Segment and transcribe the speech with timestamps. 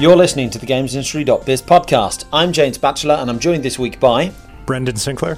[0.00, 2.24] You're listening to the GamesIndustry.biz podcast.
[2.32, 4.32] I'm James Batchelor and I'm joined this week by
[4.64, 5.36] Brendan Sinclair,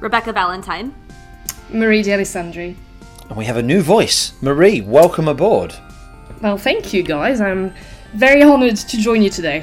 [0.00, 0.94] Rebekah Valentine,
[1.68, 2.74] Marie Dealessandri.
[3.28, 4.32] And we have a new voice.
[4.40, 5.74] Marie, welcome aboard.
[6.40, 7.42] Well, thank you guys.
[7.42, 7.74] I'm
[8.14, 9.62] very honoured to join you today.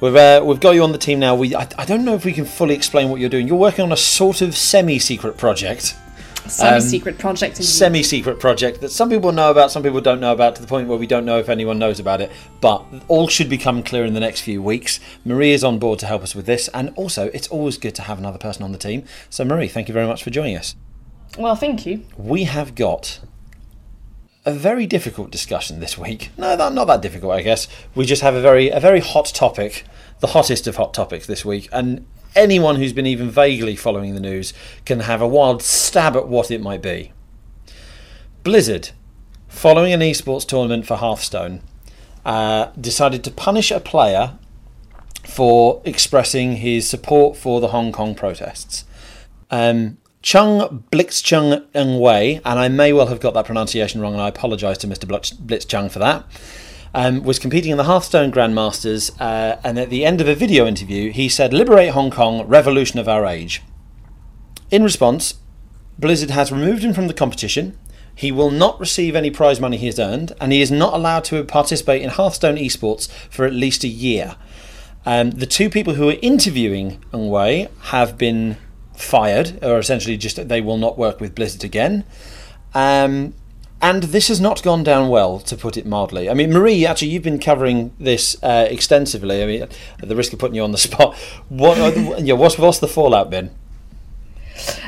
[0.00, 1.36] We've, uh, we've got you on the team now.
[1.36, 3.46] We, I, I don't know if we can fully explain what you're doing.
[3.46, 5.96] You're working on a sort of semi secret project.
[6.48, 7.56] Semi-secret um, project.
[7.56, 7.68] Indeed.
[7.68, 10.88] Semi-secret project that some people know about, some people don't know about, to the point
[10.88, 12.30] where we don't know if anyone knows about it.
[12.60, 15.00] But all should become clear in the next few weeks.
[15.24, 18.02] Marie is on board to help us with this, and also it's always good to
[18.02, 19.04] have another person on the team.
[19.28, 20.74] So Marie, thank you very much for joining us.
[21.38, 22.04] Well, thank you.
[22.16, 23.20] We have got
[24.44, 26.30] a very difficult discussion this week.
[26.36, 27.68] No, that, not that difficult, I guess.
[27.94, 29.84] We just have a very a very hot topic,
[30.20, 34.20] the hottest of hot topics this week, and anyone who's been even vaguely following the
[34.20, 34.52] news
[34.84, 37.12] can have a wild stab at what it might be.
[38.42, 38.90] Blizzard,
[39.48, 41.60] following an esports tournament for Hearthstone,
[42.24, 44.38] uh, decided to punish a player
[45.24, 48.84] for expressing his support for the Hong Kong protests.
[49.50, 54.22] Um, Chung Blitzchung Ng Wai, and I may well have got that pronunciation wrong, and
[54.22, 55.06] I apologise to Mr.
[55.06, 56.26] Blitzchung for that
[56.94, 60.66] um, was competing in the Hearthstone Grandmasters, uh, and at the end of a video
[60.66, 63.62] interview, he said, Liberate Hong Kong, revolution of our age.
[64.70, 65.34] In response,
[65.98, 67.78] Blizzard has removed him from the competition.
[68.14, 71.24] He will not receive any prize money he has earned, and he is not allowed
[71.24, 74.36] to participate in Hearthstone esports for at least a year.
[75.06, 78.56] Um, the two people who are interviewing Ng Wai have been
[78.94, 82.04] fired, or essentially just they will not work with Blizzard again.
[82.74, 83.34] Um,
[83.82, 86.28] and this has not gone down well, to put it mildly.
[86.28, 89.42] I mean, Marie, actually, you've been covering this uh, extensively.
[89.42, 91.16] I mean, at the risk of putting you on the spot,
[91.48, 91.76] what,
[92.22, 93.50] yeah, what's, what's the fallout been?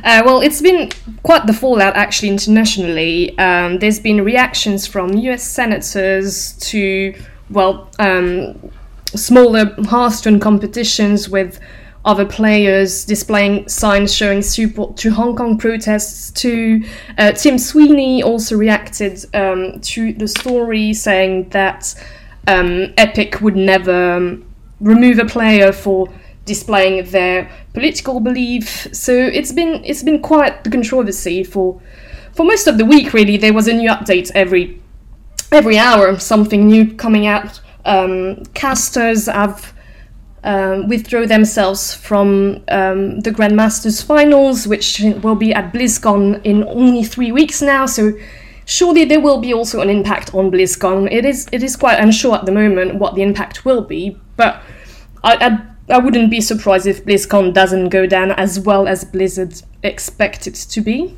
[0.04, 0.90] Uh, well, it's been
[1.22, 3.36] quite the fallout actually internationally.
[3.38, 7.14] Um, there's been reactions from US senators to,
[7.50, 8.70] well, um,
[9.14, 11.60] smaller Hearthstone competitions with
[12.04, 16.30] other players displaying signs showing support to Hong Kong protests.
[16.42, 16.82] To
[17.18, 21.94] uh, Tim Sweeney also reacted um, to the story, saying that
[22.48, 24.44] um, Epic would never um,
[24.80, 26.08] remove a player for
[26.44, 28.88] displaying their political belief.
[28.92, 31.80] So it's been it's been quite the controversy for
[32.34, 33.12] for most of the week.
[33.12, 34.80] Really, there was a new update every
[35.52, 37.60] every hour, something new coming out.
[37.84, 39.72] Um, casters have
[40.44, 47.04] um, withdraw themselves from um, the Grandmasters finals, which will be at BlizzCon in only
[47.04, 47.86] three weeks now.
[47.86, 48.12] So
[48.64, 51.10] surely there will be also an impact on BlizzCon.
[51.10, 54.62] It is it is quite unsure at the moment what the impact will be, but
[55.22, 55.36] I,
[55.88, 60.54] I, I wouldn't be surprised if BlizzCon doesn't go down as well as Blizzard expected
[60.54, 61.14] to be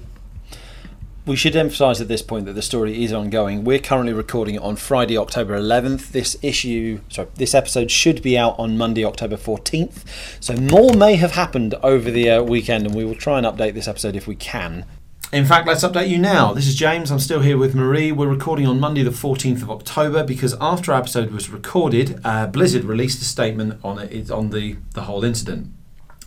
[1.27, 3.65] we should emphasise at this point that the story is ongoing.
[3.65, 6.09] We're currently recording it on Friday, October 11th.
[6.09, 10.05] This issue, sorry, this episode should be out on Monday, October 14th.
[10.41, 13.73] So more may have happened over the uh, weekend, and we will try and update
[13.73, 14.85] this episode if we can.
[15.33, 16.53] In fact, let's update you now.
[16.53, 17.11] This is James.
[17.11, 18.13] I'm still here with Marie.
[18.13, 22.47] We're recording on Monday, the 14th of October, because after our episode was recorded, uh,
[22.49, 25.73] Blizzard released a statement on it on the the whole incident.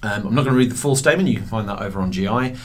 [0.04, 1.28] Um, I'm not going to read the full statement.
[1.28, 2.56] You can find that over on GI.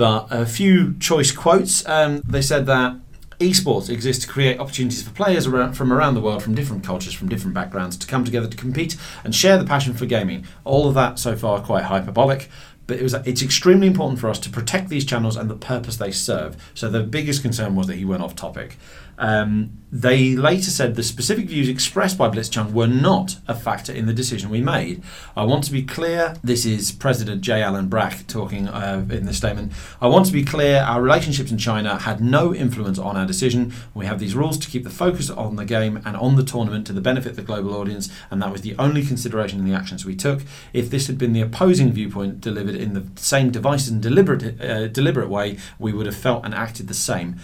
[0.00, 1.86] But a few choice quotes.
[1.86, 2.96] Um, they said that
[3.38, 7.12] esports exists to create opportunities for players around, from around the world, from different cultures,
[7.12, 10.46] from different backgrounds, to come together to compete and share the passion for gaming.
[10.64, 12.48] All of that so far quite hyperbolic.
[12.86, 15.98] But it was, it's extremely important for us to protect these channels and the purpose
[15.98, 16.56] they serve.
[16.72, 18.78] So the biggest concern was that he went off topic.
[19.20, 24.06] Um, they later said the specific views expressed by Blitzchung were not a factor in
[24.06, 25.02] the decision we made.
[25.36, 26.36] I want to be clear.
[26.42, 27.60] This is President J.
[27.60, 29.72] Allen Brack talking uh, in this statement.
[30.00, 30.82] I want to be clear.
[30.82, 33.74] Our relationships in China had no influence on our decision.
[33.92, 36.86] We have these rules to keep the focus on the game and on the tournament
[36.86, 39.74] to the benefit of the global audience, and that was the only consideration in the
[39.74, 40.42] actions we took.
[40.72, 44.86] If this had been the opposing viewpoint delivered in the same divisive and deliberate, uh,
[44.86, 47.38] deliberate way, we would have felt and acted the same.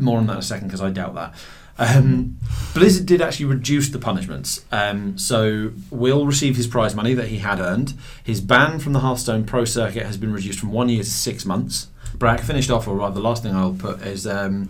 [0.00, 1.34] More on that in a second because I doubt that.
[1.78, 2.36] Um,
[2.74, 4.64] Blizzard did actually reduce the punishments.
[4.70, 7.94] Um, so Will receive his prize money that he had earned.
[8.22, 11.46] His ban from the Hearthstone Pro Circuit has been reduced from one year to six
[11.46, 11.88] months.
[12.14, 14.68] Brack finished off, or rather, the last thing I'll put is um,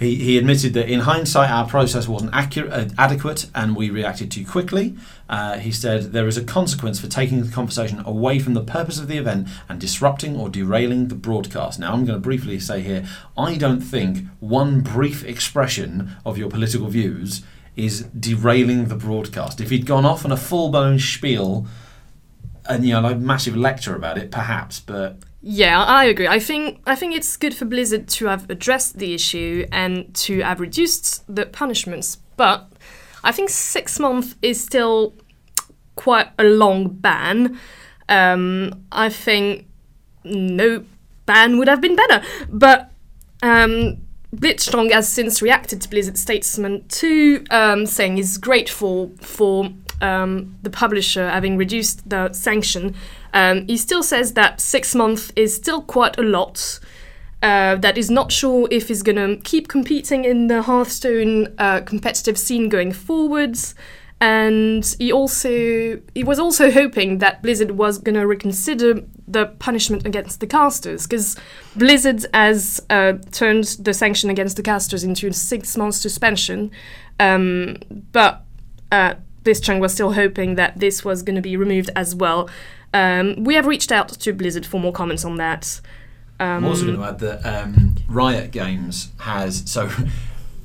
[0.00, 4.30] he, he admitted that in hindsight our process wasn't accurate, uh, adequate and we reacted
[4.30, 4.96] too quickly.
[5.28, 8.98] Uh, he said there is a consequence for taking the conversation away from the purpose
[8.98, 11.78] of the event and disrupting or derailing the broadcast.
[11.78, 13.06] Now, I'm going to briefly say here
[13.36, 17.42] I don't think one brief expression of your political views
[17.76, 19.60] is derailing the broadcast.
[19.60, 21.66] If he'd gone off on a full blown spiel
[22.66, 26.28] and you know, like massive lecture about it, perhaps, but yeah, I agree.
[26.28, 30.40] I think I think it's good for Blizzard to have addressed the issue and to
[30.40, 32.16] have reduced the punishments.
[32.36, 32.70] But
[33.24, 35.14] I think six months is still
[35.96, 37.58] quite a long ban.
[38.08, 39.66] Um, I think
[40.24, 40.84] no
[41.26, 42.90] ban would have been better, but
[43.42, 43.98] um,
[44.34, 49.70] Blitzchung has since reacted to Blizzard's statement too, um, saying he's grateful for
[50.00, 52.94] um, the publisher having reduced the sanction.
[53.32, 56.80] Um, he still says that six months is still quite a lot.
[57.42, 61.80] Uh, that is not sure if he's going to keep competing in the Hearthstone uh,
[61.80, 63.74] competitive scene going forwards.
[64.22, 70.04] And he also he was also hoping that Blizzard was going to reconsider the punishment
[70.04, 71.38] against the casters because
[71.74, 76.70] Blizzard has uh, turned the sanction against the casters into a six month suspension,
[77.18, 77.78] um,
[78.12, 78.44] but
[78.92, 79.14] uh,
[79.62, 82.50] Chang was still hoping that this was going to be removed as well.
[82.92, 85.80] Um, we have reached out to Blizzard for more comments on that.
[86.40, 89.90] I'm also going to add that um, Riot Games has so.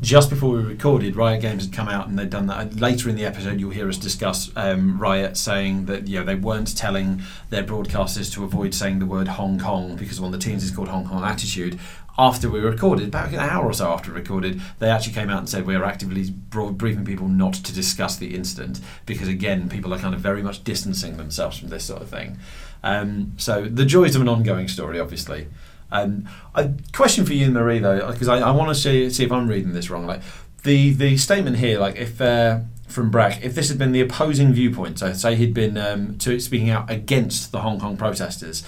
[0.01, 2.75] Just before we recorded, Riot Games had come out and they'd done that.
[2.75, 6.35] Later in the episode, you'll hear us discuss um, Riot saying that you know they
[6.35, 10.45] weren't telling their broadcasters to avoid saying the word Hong Kong because one of the
[10.45, 11.79] teams is called Hong Kong Attitude.
[12.17, 15.39] After we recorded, about an hour or so after we recorded, they actually came out
[15.39, 19.93] and said we are actively briefing people not to discuss the incident because again, people
[19.93, 22.37] are kind of very much distancing themselves from this sort of thing.
[22.83, 25.47] Um, so the joys of an ongoing story, obviously.
[25.91, 29.31] Um, a question for you, Marie, though, because I, I want to see, see if
[29.31, 30.05] I'm reading this wrong.
[30.05, 30.21] Like
[30.63, 34.53] the the statement here, like if uh, from Brack, if this had been the opposing
[34.53, 38.63] viewpoint, so say he'd been um, to speaking out against the Hong Kong protesters.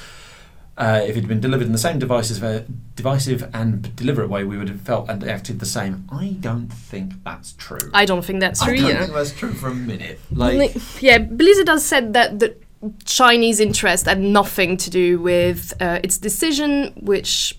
[0.78, 4.58] Uh, if it had been delivered in the same divisive, divisive and deliberate way, we
[4.58, 6.08] would have felt and acted the same.
[6.12, 7.90] I don't think that's true.
[7.96, 8.74] I don't think that's true.
[8.74, 9.00] I don't either.
[9.00, 10.20] think that's true for a minute.
[10.32, 12.56] Like, Like, yeah, Blizzard has said that the
[13.06, 17.58] Chinese interest had nothing to do with uh, its decision, which,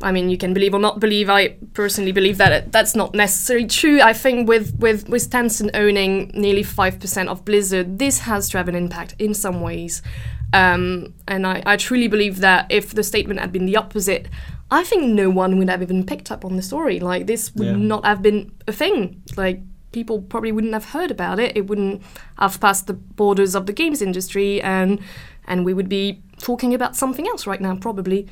[0.00, 1.28] I mean, you can believe or not believe.
[1.28, 4.00] I personally believe that it, that's not necessarily true.
[4.00, 8.56] I think with with with Tencent owning nearly five percent of Blizzard, this has to
[8.56, 10.00] have an impact in some ways.
[10.56, 14.26] Um, and I, I truly believe that if the statement had been the opposite,
[14.70, 16.98] I think no one would have even picked up on the story.
[17.00, 17.76] Like this would Yeah.
[17.76, 19.22] not have been a thing.
[19.36, 19.60] Like
[19.92, 21.56] people probably wouldn't have heard about it.
[21.56, 22.02] It wouldn't
[22.38, 24.98] have passed the borders of the games industry, and
[25.46, 28.26] and we would be talking about something else right now, probably.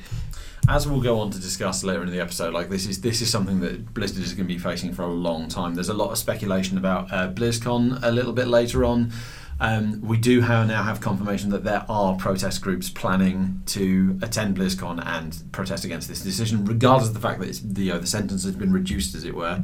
[0.67, 3.29] as we'll go on to discuss later in the episode, like this is this is
[3.29, 5.75] something that Blizzard is going to be facing for a long time.
[5.75, 9.11] There's a lot of speculation about uh, BlizzCon a little bit later on.
[9.59, 14.57] Um, we do have, now have confirmation that there are protest groups planning to attend
[14.57, 18.07] BlizzCon and protest against this decision, regardless of the fact that it's, the uh, the
[18.07, 19.63] sentence has been reduced, as it were.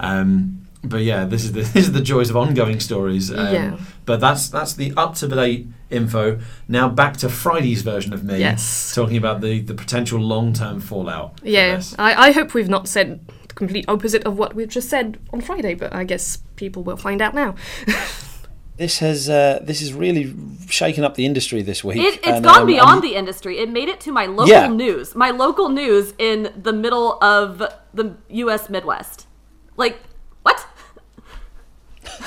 [0.00, 3.30] Um, but yeah, this is the this is the joys of ongoing stories.
[3.30, 3.76] Um, Yeah.
[4.06, 6.38] But that's that's the up to date info.
[6.66, 8.94] Now back to Friday's version of me Yes.
[8.94, 11.40] talking about the, the potential long term fallout.
[11.42, 11.82] Yeah.
[11.98, 15.40] I, I hope we've not said the complete opposite of what we've just said on
[15.42, 17.54] Friday, but I guess people will find out now.
[18.78, 20.32] This has uh, this has really
[20.70, 21.96] shaken up the industry this week.
[21.98, 23.58] It, it's and, gone um, beyond and- the industry.
[23.58, 24.68] It made it to my local Yeah.
[24.68, 25.16] news.
[25.16, 27.58] My local news in the middle of
[27.92, 28.70] the U.S.
[28.70, 29.26] Midwest.
[29.76, 29.98] Like,
[30.42, 30.64] what?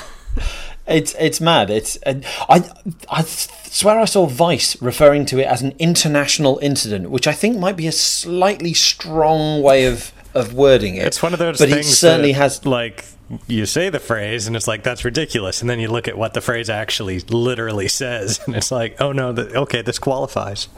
[0.84, 1.70] It's it's mad.
[1.70, 2.14] It's uh,
[2.48, 2.68] I
[3.08, 7.56] I swear I saw Vice referring to it as an international incident, which I think
[7.56, 11.06] might be a slightly strong way of of wording it.
[11.06, 12.66] It's one of those but things it certainly that, has.
[12.66, 13.04] like
[13.46, 16.34] you say the phrase and it's like that's ridiculous and then you look at what
[16.34, 20.68] the phrase actually literally says and it's like oh no th- okay this qualifies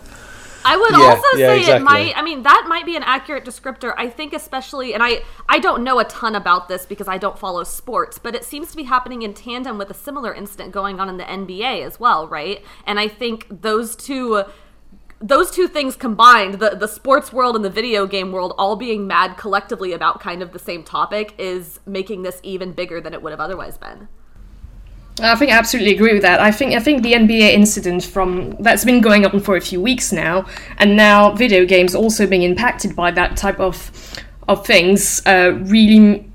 [0.65, 2.17] I would Yeah, also yeah, say it might.
[2.17, 3.93] I mean, that might be an accurate descriptor.
[3.99, 7.39] I think, especially, and I I don't know a ton about this because I don't
[7.39, 11.01] follow sports, but it seems to be happening in tandem with a similar incident going
[11.01, 12.65] on in the NBA as well, right?
[12.87, 14.45] And I think those two.
[15.25, 19.07] Those two things combined, the, the sports world and the video game world all being
[19.07, 23.23] mad collectively about kind of the same topic, is making this even bigger than it
[23.23, 24.09] would have otherwise been.
[25.23, 26.41] I think I absolutely agree with that.
[26.41, 29.81] I think I think the NBA incident from that's been going on for a few
[29.81, 30.45] weeks now,
[30.77, 33.91] and now video games also being impacted by that type of
[34.47, 36.31] of things uh, really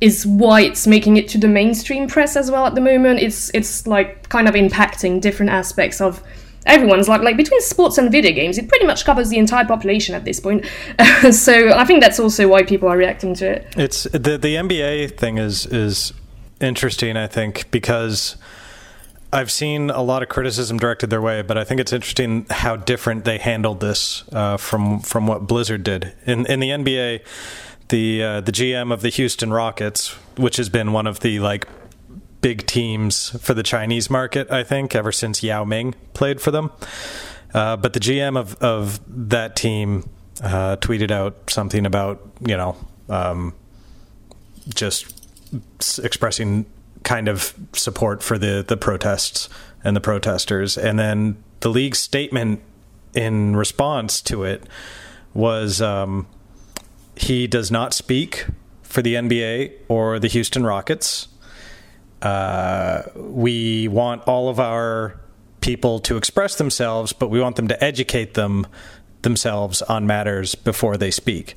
[0.00, 3.18] is why it's making it to the mainstream press as well at the moment.
[3.18, 6.22] It's it's like kind of impacting different aspects of
[6.66, 8.58] everyone's like like between sports and video games.
[8.58, 10.66] It pretty much covers the entire population at this point.
[11.30, 13.66] so I think that's also why people are reacting to it.
[13.76, 16.12] it's the the NBA thing is is
[16.60, 18.36] interesting I think because
[19.32, 22.76] I've seen a lot of criticism directed their way, but I think it's interesting how
[22.76, 27.20] different they handled this uh, from from what Blizzard did in in the NBA.
[27.88, 31.66] The uh, the GM of the Houston Rockets, which has been one of the like
[32.40, 36.70] big teams for the Chinese market, I think, ever since Yao Ming played for them.
[37.54, 40.08] Uh, but the GM of of that team
[40.42, 42.76] uh, tweeted out something about you know
[43.08, 43.54] um,
[44.74, 45.14] just
[46.02, 46.66] expressing
[47.04, 49.48] kind of support for the the protests
[49.82, 52.60] and the protesters, and then the league's statement
[53.14, 54.64] in response to it
[55.32, 56.26] was um,
[57.16, 58.46] he does not speak
[58.82, 61.28] for the NBA or the Houston Rockets.
[62.22, 65.18] Uh, we want all of our
[65.60, 68.66] people to express themselves, but we want them to educate them
[69.22, 71.54] themselves on matters before they speak.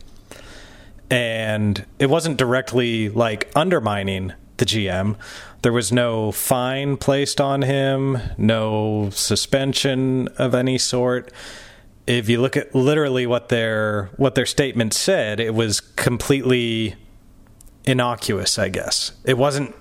[1.10, 5.18] And it wasn't directly like undermining the GM.
[5.62, 11.32] There was no fine placed on him, no suspension of any sort.
[12.08, 16.96] If you look at literally what their what their statement said, it was completely
[17.86, 19.12] innocuous, I guess.
[19.26, 19.76] It wasn't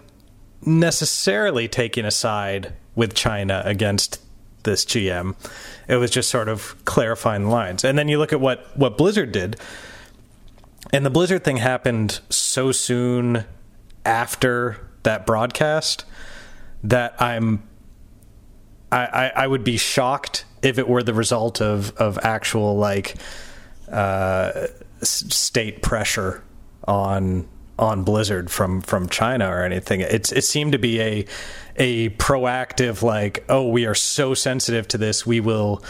[0.65, 4.21] necessarily taking a side with China against
[4.63, 5.35] this GM.
[5.89, 7.85] It was just sort of clarifying lines.
[7.85, 9.57] And then you look at what what Blizzard did.
[10.93, 13.45] And the Blizzard thing happened so soon
[14.05, 16.05] after that broadcast
[16.83, 17.63] that I'm
[18.93, 23.17] I, I, I would be shocked if it were the result of of actual like
[23.91, 24.67] uh,
[25.03, 26.43] state pressure
[26.87, 27.49] on
[27.81, 30.03] on Blizzard from from China or anything.
[30.03, 31.27] It's it seemed to be a
[31.77, 35.83] a proactive like, oh, we are so sensitive to this, we will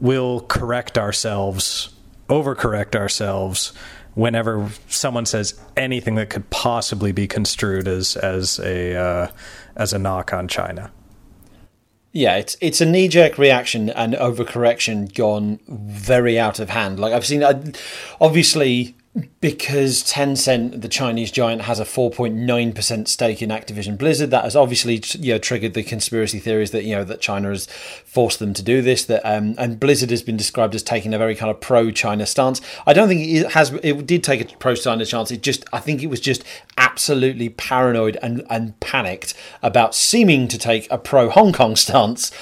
[0.00, 1.90] will correct ourselves,
[2.28, 3.72] overcorrect ourselves
[4.14, 9.28] whenever someone says anything that could possibly be construed as as a uh,
[9.76, 10.92] as a knock on China.
[12.12, 17.00] Yeah, it's it's a knee jerk reaction and overcorrection gone very out of hand.
[17.00, 17.42] Like I've seen,
[18.20, 18.94] obviously
[19.40, 25.02] because Tencent, the Chinese giant, has a 4.9% stake in Activision Blizzard, that has obviously
[25.18, 28.62] you know triggered the conspiracy theories that you know that China has forced them to
[28.62, 29.04] do this.
[29.04, 32.62] That um, and Blizzard has been described as taking a very kind of pro-China stance.
[32.86, 33.72] I don't think it has.
[33.82, 35.30] It did take a pro-China stance.
[35.30, 36.42] It just I think it was just
[36.78, 42.32] absolutely paranoid and and panicked about seeming to take a pro-Hong Kong stance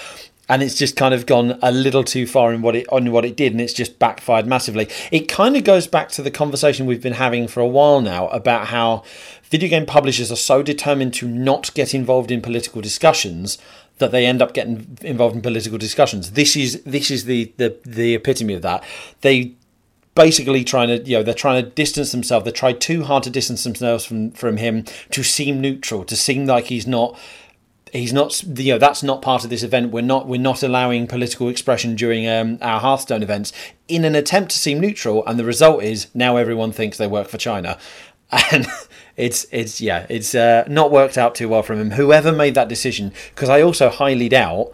[0.50, 3.24] and it's just kind of gone a little too far in what it on what
[3.24, 4.88] it did, and it's just backfired massively.
[5.12, 8.26] It kind of goes back to the conversation we've been having for a while now
[8.28, 9.04] about how
[9.44, 13.58] video game publishers are so determined to not get involved in political discussions
[13.98, 16.32] that they end up getting involved in political discussions.
[16.32, 18.82] This is this is the the, the epitome of that.
[19.20, 19.52] They
[20.16, 23.30] basically trying to you know they're trying to distance themselves they try too hard to
[23.30, 27.16] distance themselves from from him to seem neutral to seem like he's not
[27.92, 29.92] he's not you know that's not part of this event.
[29.92, 33.52] We're not we're not allowing political expression during um, our hearthstone events.
[33.88, 37.28] In an attempt to seem neutral and the result is now everyone thinks they work
[37.28, 37.78] for china.
[38.52, 38.68] And
[39.16, 41.90] it's it's yeah it's uh, not worked out too well from him.
[41.92, 44.72] Whoever made that decision because i also highly doubt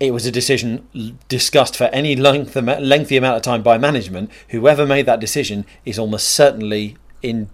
[0.00, 4.30] it was a decision discussed for any length, lengthy amount of time by management.
[4.50, 7.50] Whoever made that decision is almost certainly in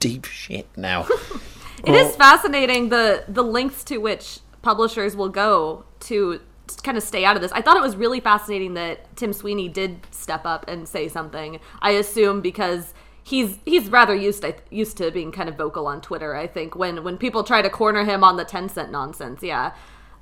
[0.00, 1.06] deep shit now
[1.86, 6.40] It is fascinating the the lengths to which publishers will go to
[6.82, 7.52] kind of stay out of this.
[7.52, 11.60] I thought it was really fascinating that Tim Sweeney did step up and say something.
[11.80, 16.00] I assume because he's he's rather used to used to being kind of vocal on
[16.00, 16.34] Twitter.
[16.34, 19.72] I think when when people try to corner him on the Tencent nonsense, yeah.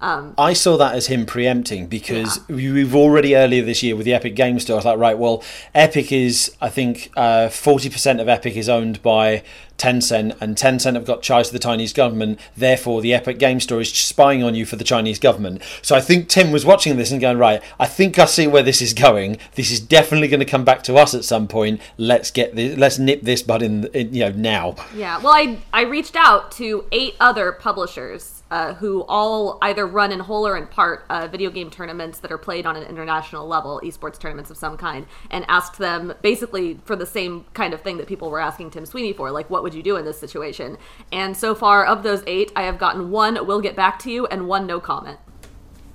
[0.04, 2.56] Um, I saw that as him preempting because yeah.
[2.56, 4.74] we've already earlier this year with the Epic Game Store.
[4.74, 5.42] I was like, right, well,
[5.74, 9.42] Epic is, I think, uh, forty uh, percent of Epic is owned by
[9.78, 12.38] Tencent, and Tencent have got ties to the Chinese government.
[12.54, 15.62] Therefore, the Epic Game Store is spying on you for the Chinese government.
[15.80, 18.62] So I think Tim was watching this and going, right, I think I see where
[18.62, 19.38] this is going.
[19.54, 21.80] This is definitely going to come back to us at some point.
[21.96, 24.76] Let's get this, let's nip this bud in, in you know, now.
[24.94, 25.18] Yeah.
[25.18, 30.20] Well, I I reached out to eight other publishers uh, who all either run in
[30.20, 33.80] whole or in part uh, video game tournaments that are played on an international level,
[33.84, 37.96] esports tournaments of some kind, and asked them basically for the same kind of thing
[37.96, 40.76] that people were asking Tim Sweeney for, like, what would you do in this situation?
[41.10, 44.26] And so far, of those eight, I have gotten one, we'll get back to you,
[44.26, 45.18] and one, no comment.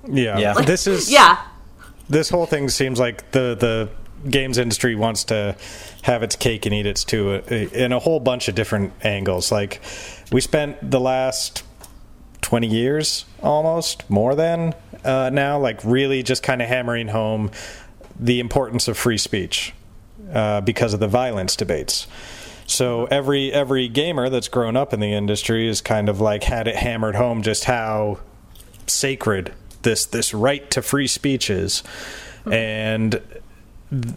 [0.06, 0.38] Yeah.
[0.38, 0.52] yeah.
[0.54, 1.10] Like, this is.
[1.20, 1.44] Yeah.
[2.08, 5.56] This whole thing seems like the, the games industry wants to
[6.02, 9.52] have its cake and eat its too uh, in a whole bunch of different angles.
[9.52, 9.80] Like,
[10.32, 11.62] we spent the last
[12.40, 17.50] 20 years almost, more than uh, now, like really just kind of hammering home
[18.18, 19.72] the importance of free speech
[20.32, 22.06] uh, because of the violence debates.
[22.66, 26.68] So every every gamer that's grown up in the industry is kind of like had
[26.68, 28.20] it hammered home just how
[28.86, 31.82] sacred this this right to free speech is,
[32.46, 33.20] and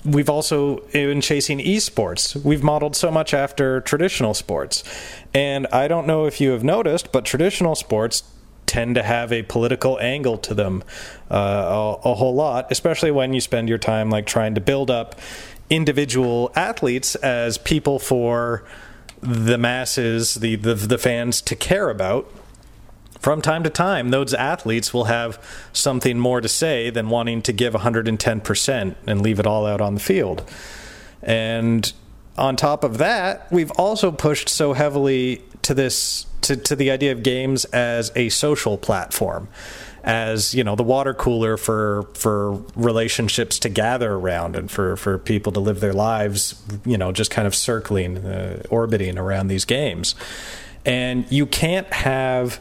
[0.05, 4.83] we've also in chasing esports we've modeled so much after traditional sports.
[5.33, 8.23] And i don't know if you have noticed but traditional sports
[8.65, 10.83] tend to have a political angle to them
[11.29, 14.89] uh, a, a, whole lot especially when you spend your time like trying to build
[14.89, 15.19] up
[15.69, 18.63] individual athletes as people for
[19.21, 22.29] the masses the the, the fans to care about
[23.23, 27.53] from time to time, those athletes will have something more to say than wanting to
[27.53, 30.43] give 110% and leave it all out on the field.
[31.21, 31.91] And
[32.37, 37.13] on top of that, we've also pushed so heavily to this to, to the idea
[37.13, 39.47] of games as a social platform
[40.03, 45.17] as you know the water cooler for for relationships to gather around and for for
[45.17, 49.63] people to live their lives you know just kind of circling uh, orbiting around these
[49.63, 50.13] games
[50.85, 52.59] and you can't have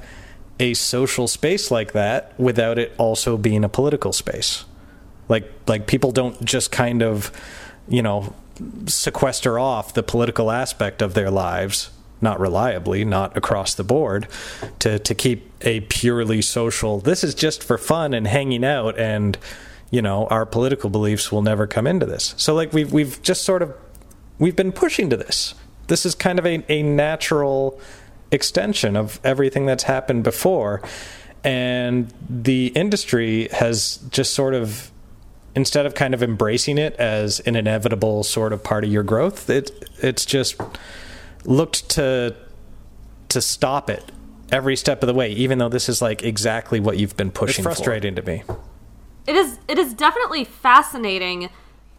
[0.61, 4.64] a social space like that without it also being a political space
[5.28, 7.32] like like people don't just kind of
[7.88, 8.35] you know
[8.87, 11.90] sequester off the political aspect of their lives
[12.23, 14.28] not reliably, not across the board,
[14.78, 17.00] to to keep a purely social.
[17.00, 19.37] This is just for fun and hanging out, and
[19.90, 22.35] you know our political beliefs will never come into this.
[22.38, 23.75] So like we've we've just sort of
[24.38, 25.54] we've been pushing to this.
[25.88, 27.80] This is kind of a, a natural
[28.33, 30.83] extension of everything that's happened before,
[31.45, 34.91] and the industry has just sort of
[35.55, 39.49] instead of kind of embracing it as an inevitable sort of part of your growth,
[39.51, 39.71] it
[40.01, 40.61] it's just
[41.45, 42.35] looked to
[43.29, 44.11] to stop it
[44.51, 47.62] every step of the way, even though this is like exactly what you've been pushing.
[47.62, 48.23] It's frustrating for.
[48.23, 48.43] to me.
[49.27, 49.59] It is.
[49.69, 51.51] It is definitely fascinating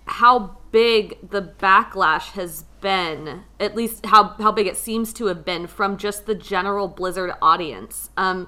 [0.05, 3.45] how big the backlash has been.
[3.59, 7.31] At least how how big it seems to have been from just the general Blizzard
[7.41, 8.11] audience.
[8.15, 8.47] Um,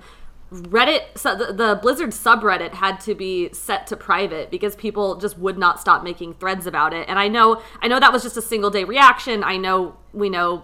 [0.51, 5.39] Reddit, so the, the, Blizzard subreddit had to be set to private because people just
[5.39, 7.09] would not stop making threads about it.
[7.09, 9.43] And I know, I know that was just a single day reaction.
[9.43, 10.63] I know we know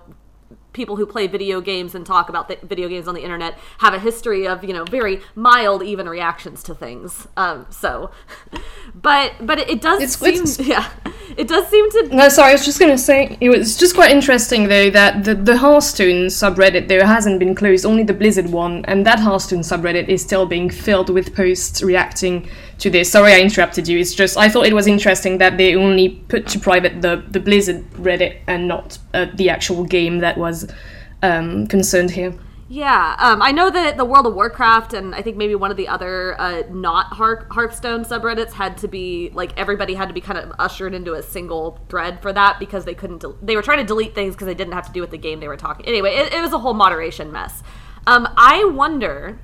[0.74, 4.00] people who play video games and talk about video games on the internet have a
[4.00, 7.28] history of you know very mild even reactions to things.
[7.38, 8.12] Um, so
[8.96, 10.90] but but it, does it's, seem it's, yeah
[11.38, 13.96] it does seem to no sorry i was just going to say it was just
[13.96, 18.48] quite interesting though that the, the hearthstone subreddit there hasn't been closed only the blizzard
[18.48, 22.48] one and that hearthstone subreddit is still being filled with posts reacting
[22.82, 25.76] to this sorry i interrupted you it's just i thought it was interesting that they
[25.76, 30.38] only put to private the, the blizzard reddit and not uh, the actual game that
[30.38, 30.70] was
[31.24, 32.34] um, concerned here
[32.74, 35.78] yeah, um, I know that the World of Warcraft and I think maybe one of
[35.78, 40.40] the other uh, not Hearthstone subreddits had to be like everybody had to be kind
[40.40, 43.20] of ushered into a single thread for that because they couldn't.
[43.20, 45.18] De- they were trying to delete things because they didn't have to do with the
[45.18, 45.86] game they were talking.
[45.86, 47.62] Anyway, it, it was a whole moderation mess.
[48.08, 49.38] Um, I wonder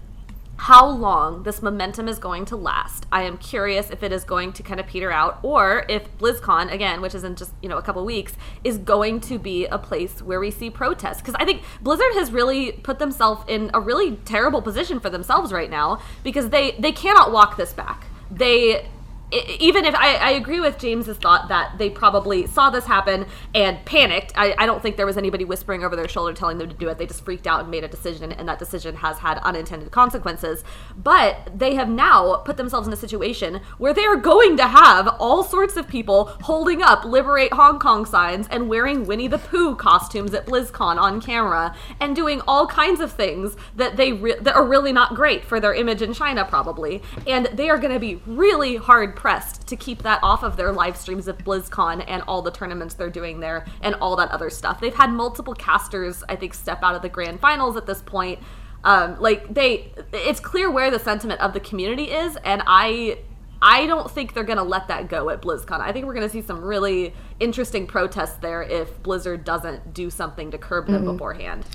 [0.57, 3.05] how long this momentum is going to last.
[3.11, 6.71] I am curious if it is going to kind of peter out or if BlizzCon,
[6.71, 9.77] again, which is in just, you know, a couple weeks, is going to be a
[9.77, 11.21] place where we see protests.
[11.21, 15.51] Because I think Blizzard has really put themselves in a really terrible position for themselves
[15.51, 18.07] right now because they, they cannot walk this back.
[18.31, 18.89] They
[19.31, 23.83] even if I, I, agree with James's thought that they probably saw this happen and
[23.83, 26.75] panicked, I, I, don't think there was anybody whispering over their shoulder telling them to
[26.75, 26.97] do it.
[26.97, 30.63] They just freaked out and made a decision, and that decision has had unintended consequences.
[30.95, 35.09] But they have now put themselves in a situation where they are going to have
[35.19, 39.75] all sorts of people holding up "Liberate Hong Kong" signs and wearing Winnie the Pooh
[39.75, 44.55] costumes at BlizzCon on camera and doing all kinds of things that they re- that
[44.55, 47.01] are really not great for their image in China, probably.
[47.25, 50.71] And they are going to be really hard pressed to keep that off of their
[50.71, 54.49] live streams of BlizzCon and all the tournaments they're doing there and all that other
[54.49, 54.79] stuff.
[54.79, 58.39] They've had multiple casters, I think, step out of the grand finals at this point.
[58.83, 63.17] Um, like they, it's clear where the sentiment of the community is, and I
[63.59, 65.81] I don't think they're going to let that go at BlizzCon.
[65.81, 70.11] I think we're going to see some really interesting protests there if Blizzard doesn't do
[70.11, 71.13] something to curb them mm-hmm.
[71.13, 71.65] beforehand.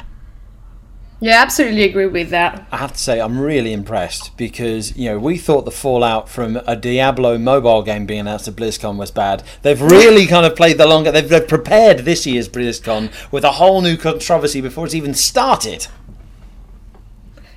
[1.23, 2.67] Yeah, absolutely agree with that.
[2.73, 6.57] I have to say, I'm really impressed because you know we thought the fallout from
[6.67, 9.45] a Diablo mobile game being announced at BlizzCon was bad.
[9.63, 11.13] They've really kind of played the longer.
[11.13, 15.87] They've, they've prepared this year's BlizzCon with a whole new controversy before it's even started.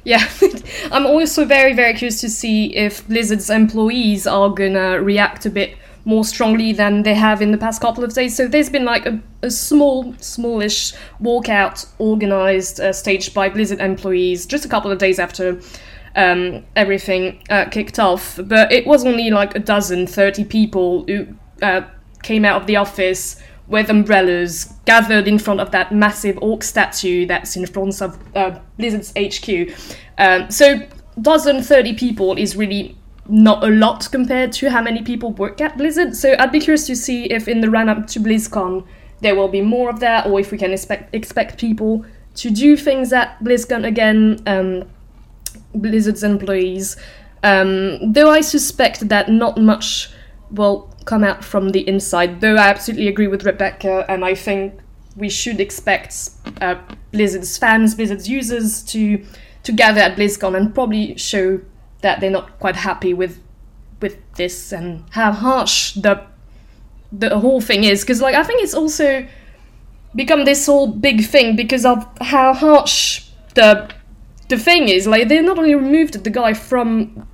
[0.03, 0.29] Yeah,
[0.91, 5.75] I'm also very, very curious to see if Blizzard's employees are gonna react a bit
[6.05, 8.35] more strongly than they have in the past couple of days.
[8.35, 14.45] So there's been like a, a small, smallish walkout organized, uh, staged by Blizzard employees
[14.45, 15.59] just a couple of days after
[16.15, 18.39] um, everything uh, kicked off.
[18.43, 21.27] But it was only like a dozen, 30 people who
[21.63, 21.81] uh,
[22.21, 27.25] came out of the office with umbrellas gathered in front of that massive orc statue
[27.25, 29.75] that's in front of uh, Blizzard's HQ.
[30.19, 30.81] Um, so
[31.19, 32.95] dozen 30 people is really
[33.27, 36.15] not a lot compared to how many people work at Blizzard.
[36.15, 38.85] So I'd be curious to see if in the run up to BlizzCon
[39.21, 42.75] there will be more of that, or if we can expect expect people to do
[42.75, 44.39] things at BlizzCon again.
[44.45, 44.89] Um,
[45.73, 46.95] Blizzard's employees,
[47.43, 50.09] um, though I suspect that not much
[50.51, 52.41] will come out from the inside.
[52.41, 54.79] Though I absolutely agree with Rebekah, and I think
[55.15, 56.29] we should expect
[56.61, 56.75] uh,
[57.11, 59.23] Blizzard's fans, Blizzard's users to
[59.63, 61.59] to gather at BlizzCon and probably show
[62.05, 63.41] that they're not quite happy with
[63.99, 66.13] with this and how harsh the
[67.11, 68.01] the whole thing is.
[68.01, 69.27] Because like I think it's also
[70.13, 73.89] become this whole big thing because of how harsh the
[74.49, 75.07] the thing is.
[75.07, 77.27] Like they not only removed the guy from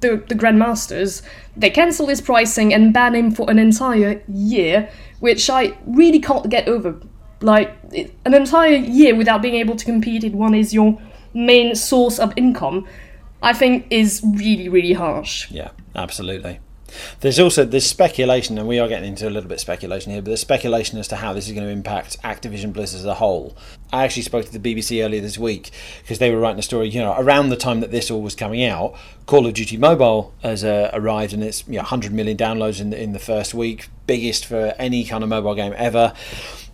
[0.00, 1.22] the the Grandmasters,
[1.54, 4.88] they cancel his pricing and ban him for an entire year,
[5.20, 6.98] which I really can't get over.
[7.42, 7.76] Like
[8.24, 10.98] an entire year without being able to compete in one is your
[11.34, 12.86] main source of income.
[13.44, 15.50] I think is really really harsh.
[15.50, 16.60] Yeah, absolutely.
[17.20, 20.22] There's also this speculation, and we are getting into a little bit of speculation here,
[20.22, 23.14] but there's speculation as to how this is going to impact Activision Blizzard as a
[23.14, 23.56] whole.
[23.92, 25.70] I actually spoke to the BBC earlier this week
[26.02, 26.88] because they were writing a story.
[26.88, 28.94] You know, around the time that this all was coming out,
[29.26, 32.90] Call of Duty Mobile has uh, arrived, and it's you know 100 million downloads in
[32.90, 36.12] the, in the first week, biggest for any kind of mobile game ever.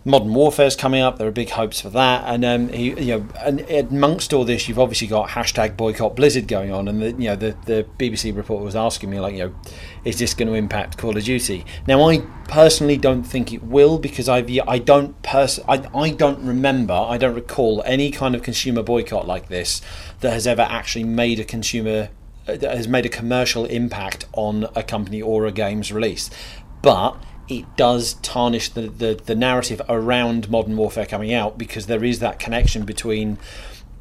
[0.03, 1.19] Modern Warfare's coming up.
[1.19, 4.67] There are big hopes for that, and um, he, you know, and amongst all this,
[4.67, 8.35] you've obviously got hashtag boycott Blizzard going on, and the you know the the BBC
[8.35, 9.55] reporter was asking me like, you know,
[10.03, 11.65] is this going to impact Call of Duty?
[11.87, 16.43] Now, I personally don't think it will because I've I don't pers- I, I don't
[16.43, 19.83] remember, I don't recall any kind of consumer boycott like this
[20.21, 22.09] that has ever actually made a consumer
[22.47, 26.31] that has made a commercial impact on a company or a game's release,
[26.81, 32.03] but it does tarnish the, the, the narrative around Modern Warfare coming out because there
[32.03, 33.37] is that connection between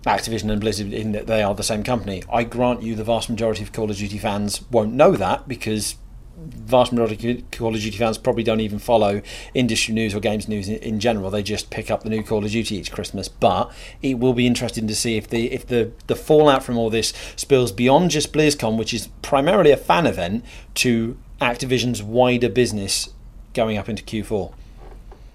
[0.06, 2.22] Activision and Blizzard in that they are the same company.
[2.32, 5.96] I grant you the vast majority of Call of Duty fans won't know that because
[6.38, 9.20] vast majority of Call of Duty fans probably don't even follow
[9.52, 11.28] industry news or games news in, in, general.
[11.28, 13.28] They just pick up the new Call of Duty each Christmas.
[13.28, 16.88] But it will be interesting to see if the if the the fallout from all
[16.88, 20.44] this spills beyond just BlizzCon, which is primarily a fan event,
[20.76, 23.08] to Activision's wider business
[23.54, 24.52] going up into Q4.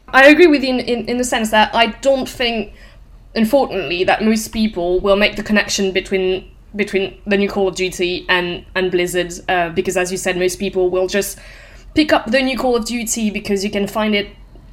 [0.10, 2.74] I agree with you in, in, in the sense that I don't think,
[3.36, 8.26] unfortunately, that most people will make the connection between between the new Call of Duty
[8.28, 11.40] and and Blizzard uh, because, as you said, most people will just
[11.96, 14.30] pick up the new Call of Duty because you can find it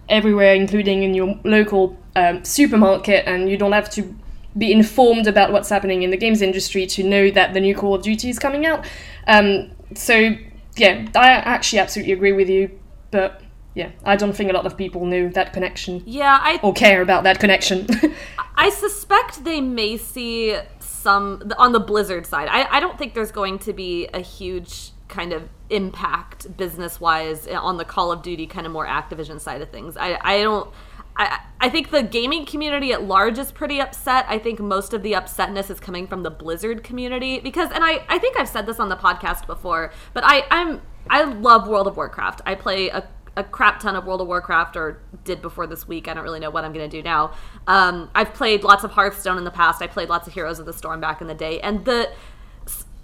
[0.08, 4.14] everywhere, including in your local um, supermarket, and you don't have to
[4.58, 7.94] be informed about what's happening in the games industry to know that the new Call
[7.94, 8.84] of Duty is coming out.
[9.26, 10.36] Um, so
[10.76, 12.78] yeah, I actually absolutely agree with you
[13.12, 13.42] but
[13.74, 16.02] yeah, I don't think a lot of people knew that connection.
[16.04, 17.86] Yeah, I or care about that connection.
[18.56, 22.48] I suspect they may see some on the Blizzard side.
[22.50, 27.46] I, I don't think there's going to be a huge kind of impact business wise
[27.46, 29.96] on the Call of Duty kind of more Activision side of things.
[29.96, 30.70] I I don't.
[31.14, 34.24] I, I think the gaming community at large is pretty upset.
[34.28, 38.02] I think most of the upsetness is coming from the Blizzard community because, and I,
[38.08, 41.86] I think I've said this on the podcast before, but I, I'm I love World
[41.86, 42.42] of Warcraft.
[42.46, 46.08] I play a, a crap ton of World of Warcraft, or did before this week.
[46.08, 47.32] I don't really know what I'm going to do now.
[47.66, 49.82] Um, I've played lots of Hearthstone in the past.
[49.82, 52.10] I played lots of Heroes of the Storm back in the day, and the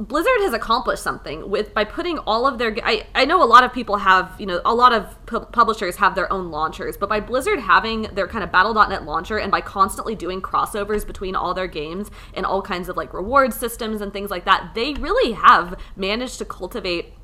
[0.00, 2.76] Blizzard has accomplished something with by putting all of their.
[2.84, 5.96] I, I know a lot of people have you know a lot of pu- publishers
[5.96, 9.60] have their own launchers, but by Blizzard having their kind of Battle.net launcher and by
[9.60, 14.12] constantly doing crossovers between all their games and all kinds of like reward systems and
[14.12, 17.14] things like that, they really have managed to cultivate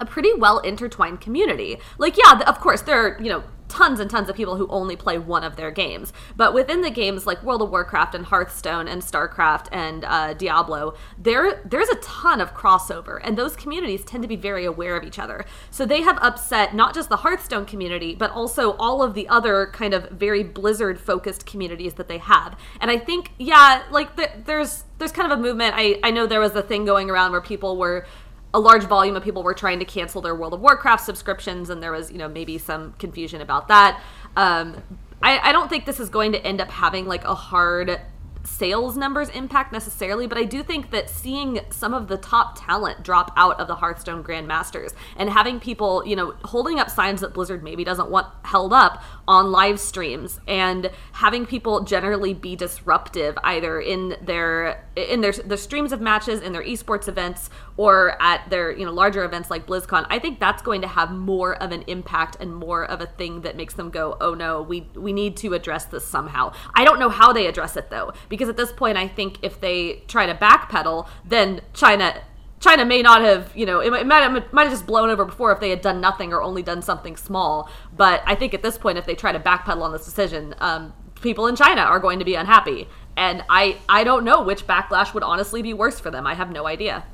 [0.00, 1.78] a pretty well intertwined community.
[1.98, 4.96] Like, yeah, of course, there are, you know, tons and tons of people who only
[4.96, 6.12] play one of their games.
[6.36, 10.94] But within the games like World of Warcraft and Hearthstone and StarCraft and uh, Diablo,
[11.18, 15.04] there there's a ton of crossover, and those communities tend to be very aware of
[15.04, 15.44] each other.
[15.70, 19.70] So they have upset not just the Hearthstone community, but also all of the other
[19.72, 22.58] kind of very Blizzard focused communities that they have.
[22.80, 25.74] And I think, yeah, like the, there's there's kind of a movement.
[25.76, 28.06] I I know there was a thing going around where people were
[28.54, 31.82] a large volume of people were trying to cancel their World of Warcraft subscriptions, and
[31.82, 34.02] there was, you know, maybe some confusion about that.
[34.36, 34.82] Um,
[35.22, 38.00] I, I don't think this is going to end up having like a hard
[38.44, 43.02] sales numbers impact necessarily, but I do think that seeing some of the top talent
[43.02, 47.34] drop out of the Hearthstone Grandmasters and having people, you know, holding up signs that
[47.34, 53.36] Blizzard maybe doesn't want held up on live streams and having people generally be disruptive
[53.44, 58.48] either in their in their the streams of matches in their esports events or at
[58.48, 61.72] their you know larger events like BlizzCon, I think that's going to have more of
[61.72, 65.12] an impact and more of a thing that makes them go, oh no, we we
[65.12, 66.54] need to address this somehow.
[66.74, 69.60] I don't know how they address it though, because at this point, I think if
[69.60, 72.22] they try to backpedal, then China
[72.60, 75.52] China may not have, you know, it might, it might have just blown over before
[75.52, 77.70] if they had done nothing or only done something small.
[77.96, 80.92] But I think at this point, if they try to backpedal on this decision, um,
[81.20, 82.88] people in China are going to be unhappy.
[83.16, 86.26] And I, I don't know which backlash would honestly be worse for them.
[86.26, 87.04] I have no idea.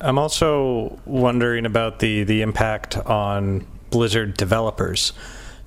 [0.00, 5.12] I'm also wondering about the the impact on Blizzard developers.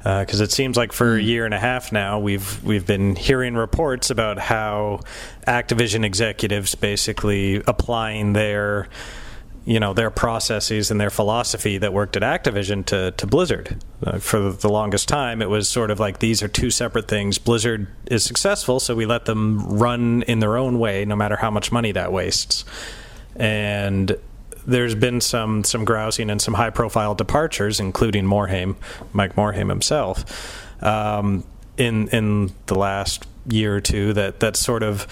[0.04, 3.16] Because uh, it seems like for a year and a half now we've we've been
[3.16, 5.00] hearing reports about how
[5.48, 8.90] Activision executives basically applying their
[9.66, 13.82] you know their processes and their philosophy that worked at Activision to, to Blizzard.
[14.06, 17.38] Uh, for the longest time, it was sort of like these are two separate things.
[17.38, 21.50] Blizzard is successful, so we let them run in their own way, no matter how
[21.50, 22.66] much money that wastes.
[23.38, 24.18] And
[24.66, 28.76] there's been some some grousing and some high profile departures, including Morhaime,
[29.12, 31.44] Mike Morhaime himself, um,
[31.78, 34.14] in in the last year or two.
[34.14, 35.08] That that sort of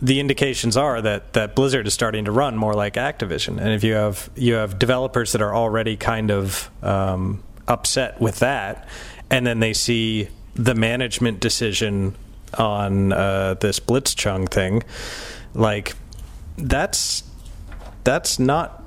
[0.00, 3.82] the indications are that that Blizzard is starting to run more like Activision, and if
[3.82, 8.88] you have you have developers that are already kind of um, upset with that,
[9.30, 12.14] and then they see the management decision
[12.54, 14.82] on uh, this Blitzchung thing,
[15.54, 15.94] like
[16.56, 17.22] that's
[18.06, 18.84] that's not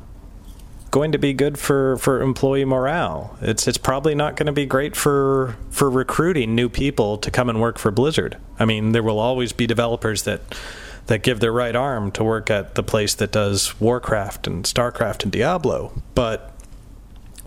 [0.91, 3.37] going to be good for, for employee morale.
[3.41, 7.49] It's it's probably not going to be great for for recruiting new people to come
[7.49, 8.37] and work for Blizzard.
[8.57, 10.41] I mean, there will always be developers that
[11.07, 15.23] that give their right arm to work at the place that does Warcraft and Starcraft
[15.23, 16.53] and Diablo, but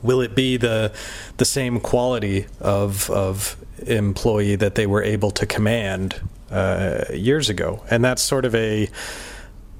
[0.03, 0.93] will it be the
[1.39, 3.57] the same quality of of
[3.87, 7.83] employee that they were able to command uh, years ago?
[7.91, 8.91] And that's sort of a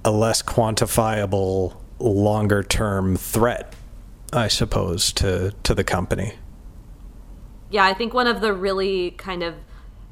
[0.05, 3.75] a less quantifiable longer term threat,
[4.33, 6.35] I suppose, to, to the company.
[7.71, 9.55] Yeah, I think one of the really kind of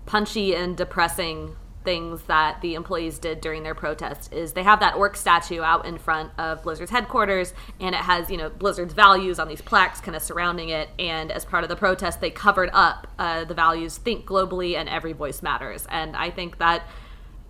[0.06, 4.96] punchy and depressing things that the employees did during their protest is they have that
[4.96, 9.38] orc statue out in front of Blizzard's headquarters and it has, you know, Blizzard's values
[9.38, 10.90] on these plaques kind of surrounding it.
[10.98, 14.88] And as part of the protest, they covered up uh, the values think globally and
[14.88, 15.86] every voice matters.
[15.90, 16.86] And I think that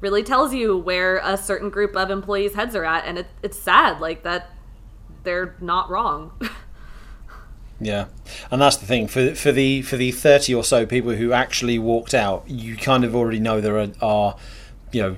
[0.01, 3.59] really tells you where a certain group of employees' heads are at, and it, it's
[3.59, 4.51] sad, like that
[5.23, 6.33] they're not wrong.
[7.81, 8.07] yeah,
[8.51, 11.79] and that's the thing for for the for the thirty or so people who actually
[11.79, 14.37] walked out, you kind of already know there are, are
[14.93, 15.17] you know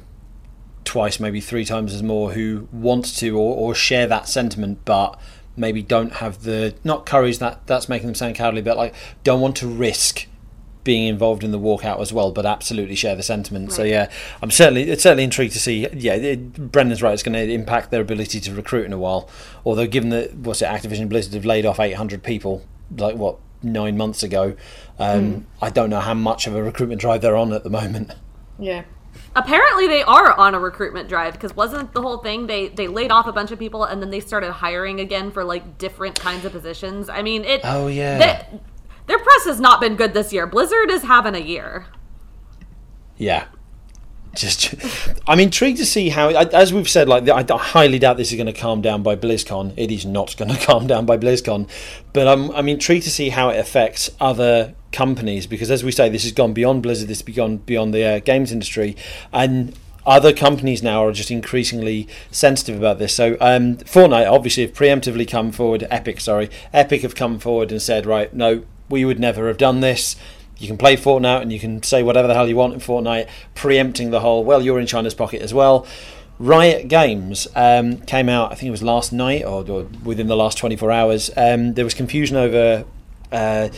[0.85, 5.19] twice maybe three times as more who want to or, or share that sentiment but
[5.57, 9.41] maybe don't have the not courage that that's making them sound cowardly but like don't
[9.41, 10.27] want to risk
[10.85, 13.69] being involved in the walkout as well, but absolutely share the sentiment.
[13.69, 13.77] Right.
[13.77, 14.11] So yeah,
[14.43, 15.89] I'm certainly it's certainly intrigued to see.
[15.93, 19.29] Yeah, it, Brendan's right; it's going to impact their ability to recruit in a while.
[19.65, 22.65] Although, given that what's it, Activision Blizzard have laid off 800 people,
[22.97, 24.57] like what nine months ago,
[24.99, 25.45] um, mm.
[25.61, 28.13] I don't know how much of a recruitment drive they're on at the moment.
[28.59, 28.85] Yeah.
[29.35, 33.11] Apparently they are on a recruitment drive because wasn't the whole thing they they laid
[33.11, 36.45] off a bunch of people and then they started hiring again for like different kinds
[36.45, 37.09] of positions.
[37.09, 37.61] I mean it.
[37.65, 38.19] Oh yeah.
[38.19, 38.61] They,
[39.07, 40.47] their press has not been good this year.
[40.47, 41.87] Blizzard is having a year.
[43.17, 43.47] Yeah.
[44.35, 44.75] Just,
[45.27, 48.47] I'm intrigued to see how, as we've said, like I highly doubt this is going
[48.47, 49.75] to calm down by BlizzCon.
[49.77, 51.69] It is not going to calm down by BlizzCon,
[52.15, 56.09] but I'm I'm intrigued to see how it affects other companies because, as we say,
[56.09, 57.09] this has gone beyond Blizzard.
[57.09, 58.97] This has gone beyond the uh, games industry,
[59.35, 63.15] and other companies now are just increasingly sensitive about this.
[63.15, 65.87] So um, Fortnite obviously have preemptively come forward.
[65.91, 69.81] Epic, sorry, Epic have come forward and said, right, no, we would never have done
[69.81, 70.15] this.
[70.59, 73.29] You can play Fortnite and you can say whatever the hell you want in Fortnite,
[73.57, 75.87] preempting the whole, well, you're in China's pocket as well.
[76.39, 80.37] Riot Games um, came out, I think it was last night or, or within the
[80.37, 81.31] last 24 hours.
[81.37, 82.85] Um, there was confusion over.
[83.33, 83.71] Uh,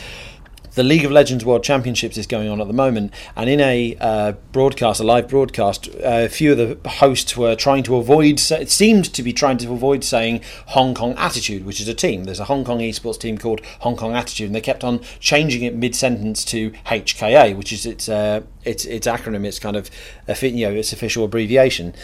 [0.74, 3.96] the League of Legends World Championships is going on at the moment, and in a
[4.00, 8.40] uh, broadcast, a live broadcast, uh, a few of the hosts were trying to avoid.
[8.50, 12.24] It seemed to be trying to avoid saying Hong Kong Attitude, which is a team.
[12.24, 15.62] There's a Hong Kong esports team called Hong Kong Attitude, and they kept on changing
[15.62, 19.44] it mid-sentence to HKA, which is its uh, its its acronym.
[19.44, 19.90] It's kind of
[20.42, 21.94] you know its official abbreviation.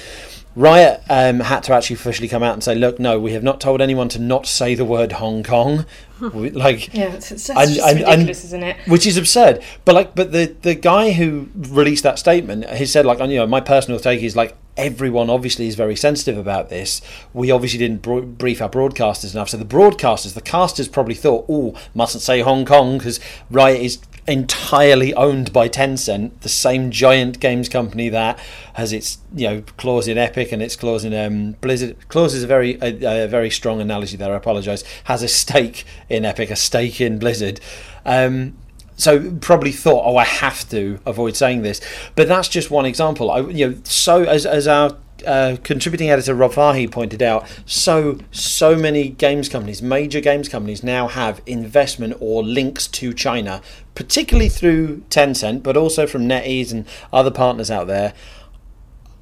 [0.57, 3.61] Riot um, had to actually officially come out and say, "Look, no, we have not
[3.61, 5.87] told anyone to not say the word Hong Kong."
[6.20, 8.77] like, yeah, it's, it's, and, and, ridiculous, and, isn't it?
[8.87, 9.62] Which is absurd.
[9.85, 13.46] But like, but the the guy who released that statement, he said, like, you know,
[13.46, 17.03] my personal take is like, everyone obviously is very sensitive about this.
[17.33, 19.51] We obviously didn't brief our broadcasters enough.
[19.51, 23.99] So the broadcasters, the casters probably thought, oh, mustn't say Hong Kong because Riot is
[24.27, 28.38] entirely owned by Tencent, the same giant games company that
[28.75, 31.97] has its you know clause in Epic and its clause in um, Blizzard.
[32.09, 34.33] Clause is a very a, a very strong analogy there.
[34.33, 34.85] I apologise.
[35.05, 37.61] Has a stake in Epic, a stake in Blizzard.
[38.07, 38.57] Um,
[39.01, 41.81] so probably thought, oh, I have to avoid saying this,
[42.17, 43.31] but that's just one example.
[43.31, 48.19] I, you know, so as as our uh, contributing editor Rob Fahey pointed out, so
[48.31, 53.63] so many games companies, major games companies, now have investment or links to China,
[53.95, 58.13] particularly through Tencent, but also from NetEase and other partners out there.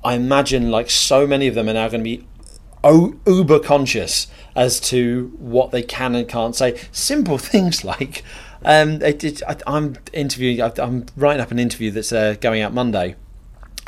[0.05, 2.27] I imagine like so many of them are now going to be
[3.27, 6.81] uber conscious as to what they can and can't say.
[6.93, 8.23] Simple things like
[8.65, 9.17] Um, I,
[9.67, 10.61] I'm interviewing.
[10.61, 13.17] I'm writing up an interview that's uh, going out Monday.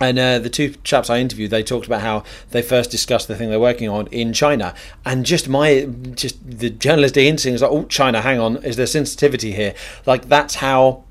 [0.01, 3.37] And uh, the two chaps I interviewed, they talked about how they first discussed the
[3.37, 7.71] thing they're working on in China, and just my, just the journalistic instinct is like,
[7.71, 9.75] oh, China, hang on, is there sensitivity here?
[10.07, 11.05] Like that's how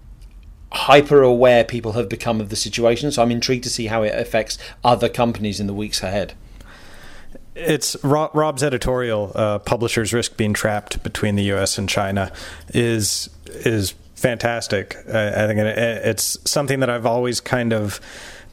[0.72, 3.12] hyper aware people have become of the situation.
[3.12, 6.34] So I'm intrigued to see how it affects other companies in the weeks ahead.
[7.60, 11.78] It's Rob, Rob's editorial, uh, "Publishers Risk Being Trapped Between the U.S.
[11.78, 12.32] and China,"
[12.74, 14.96] is is fantastic.
[15.08, 18.00] I, I think it, it's something that I've always kind of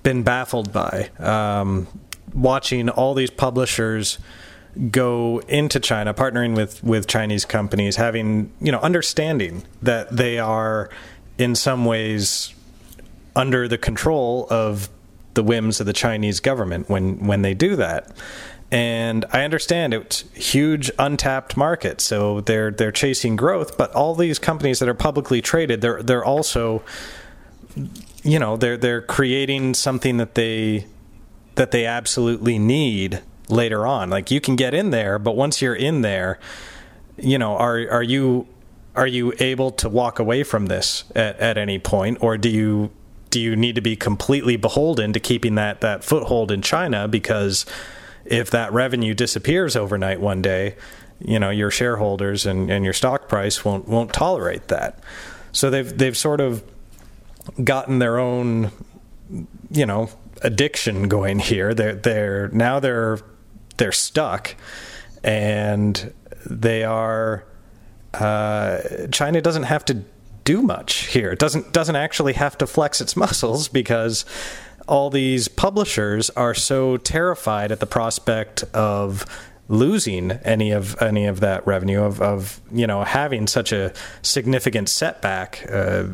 [0.03, 1.11] been baffled by.
[1.19, 1.87] Um,
[2.35, 4.19] watching all these publishers
[4.91, 10.91] go into China, partnering with with Chinese companies, having you know understanding that they are
[11.39, 12.55] in some ways
[13.35, 14.89] under the control of
[15.35, 18.11] the whims of the Chinese government when when they do that.
[18.71, 23.77] And I understand it's huge untapped market, so they're they're chasing growth.
[23.77, 26.83] But all these companies that are publicly traded, they're they're also,
[28.25, 30.87] you know, they're they're creating something that they
[31.55, 34.11] that they absolutely need later on.
[34.11, 36.41] Like you can get in there, but once you're in there,
[37.17, 38.49] you know, are are you
[38.97, 42.91] are you able to walk away from this at, at any point, or do you
[43.31, 47.07] do you need to be completely beholden to keeping that that foothold in China?
[47.07, 47.67] Because
[48.29, 50.77] if that revenue disappears overnight one day,
[51.21, 54.99] you know your shareholders and, and your stock price won't won't tolerate that.
[55.53, 56.63] So they've they've sort of
[57.63, 58.71] gotten their own
[59.71, 60.11] you know
[60.43, 61.75] addiction going here.
[61.75, 63.19] They're they're now they're
[63.77, 64.55] they're stuck,
[65.23, 66.13] and
[66.45, 67.45] they are.
[68.15, 70.03] Uh, China doesn't have to
[70.45, 71.33] do much here.
[71.33, 74.25] It doesn't doesn't actually have to flex its muscles because
[74.87, 79.25] all these publishers are so terrified at the prospect of
[79.69, 84.89] losing any of any of that revenue of, of you know having such a significant
[84.89, 86.05] setback uh,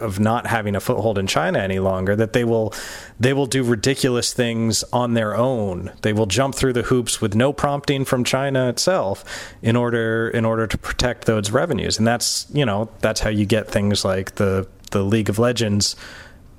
[0.00, 2.74] of not having a foothold in China any longer that they will
[3.20, 5.92] they will do ridiculous things on their own.
[6.02, 9.24] They will jump through the hoops with no prompting from China itself
[9.62, 11.98] in order in order to protect those revenues.
[11.98, 15.96] And that's you know that's how you get things like the the League of Legends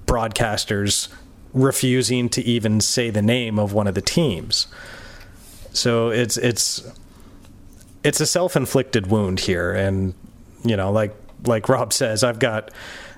[0.06, 1.10] broadcasters
[1.54, 4.68] refusing to even say the name of one of the teams.
[5.72, 6.84] So it's it's
[8.04, 10.14] it's a self-inflicted wound here and
[10.64, 12.72] you know like like Rob says I've got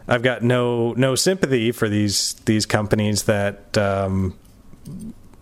[0.08, 4.38] I've got no no sympathy for these these companies that um,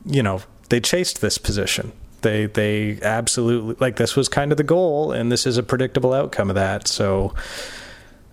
[0.06, 1.91] you know they chased this position.
[2.21, 6.13] They they absolutely like this was kind of the goal, and this is a predictable
[6.13, 6.88] outcome of that.
[6.88, 7.34] So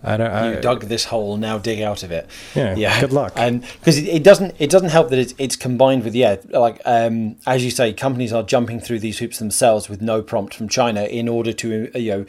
[0.02, 0.30] I don't.
[0.30, 2.28] I, you dug this hole, now dig out of it.
[2.54, 3.00] Yeah, yeah.
[3.00, 3.32] good luck.
[3.36, 6.80] And because it, it doesn't, it doesn't help that it's, it's combined with yeah, like
[6.84, 10.68] um, as you say, companies are jumping through these hoops themselves with no prompt from
[10.68, 12.26] China in order to you know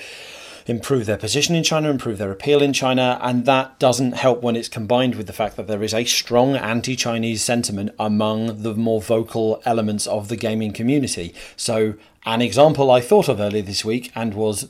[0.67, 4.55] improve their position in China, improve their appeal in China, and that doesn't help when
[4.55, 9.01] it's combined with the fact that there is a strong anti-Chinese sentiment among the more
[9.01, 11.33] vocal elements of the gaming community.
[11.55, 14.69] So, an example I thought of earlier this week and was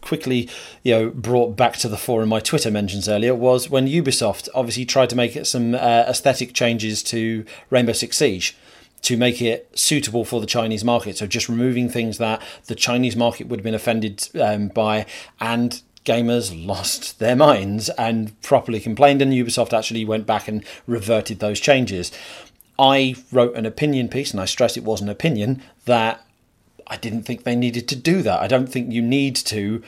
[0.00, 0.48] quickly
[0.82, 4.48] you know brought back to the fore in my Twitter mentions earlier was when Ubisoft
[4.54, 8.56] obviously tried to make some uh, aesthetic changes to Rainbow Six Siege
[9.02, 11.16] to make it suitable for the Chinese market.
[11.16, 15.06] So just removing things that the Chinese market would have been offended um, by
[15.40, 21.38] and gamers lost their minds and properly complained and Ubisoft actually went back and reverted
[21.38, 22.10] those changes.
[22.78, 26.24] I wrote an opinion piece and I stress it was an opinion that
[26.88, 28.40] I didn't think they needed to do that.
[28.40, 29.82] I don't think you need to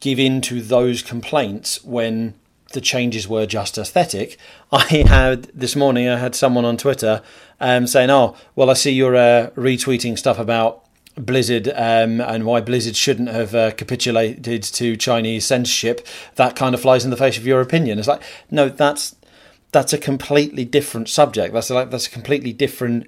[0.00, 2.34] give in to those complaints when
[2.72, 4.36] the changes were just aesthetic.
[4.72, 7.22] I had this morning, I had someone on Twitter
[7.60, 10.84] um, saying, "Oh, well, I see you're uh, retweeting stuff about
[11.16, 16.06] Blizzard um, and why Blizzard shouldn't have uh, capitulated to Chinese censorship.
[16.36, 19.16] That kind of flies in the face of your opinion." It's like, no, that's
[19.72, 21.52] that's a completely different subject.
[21.52, 23.06] That's like that's a completely different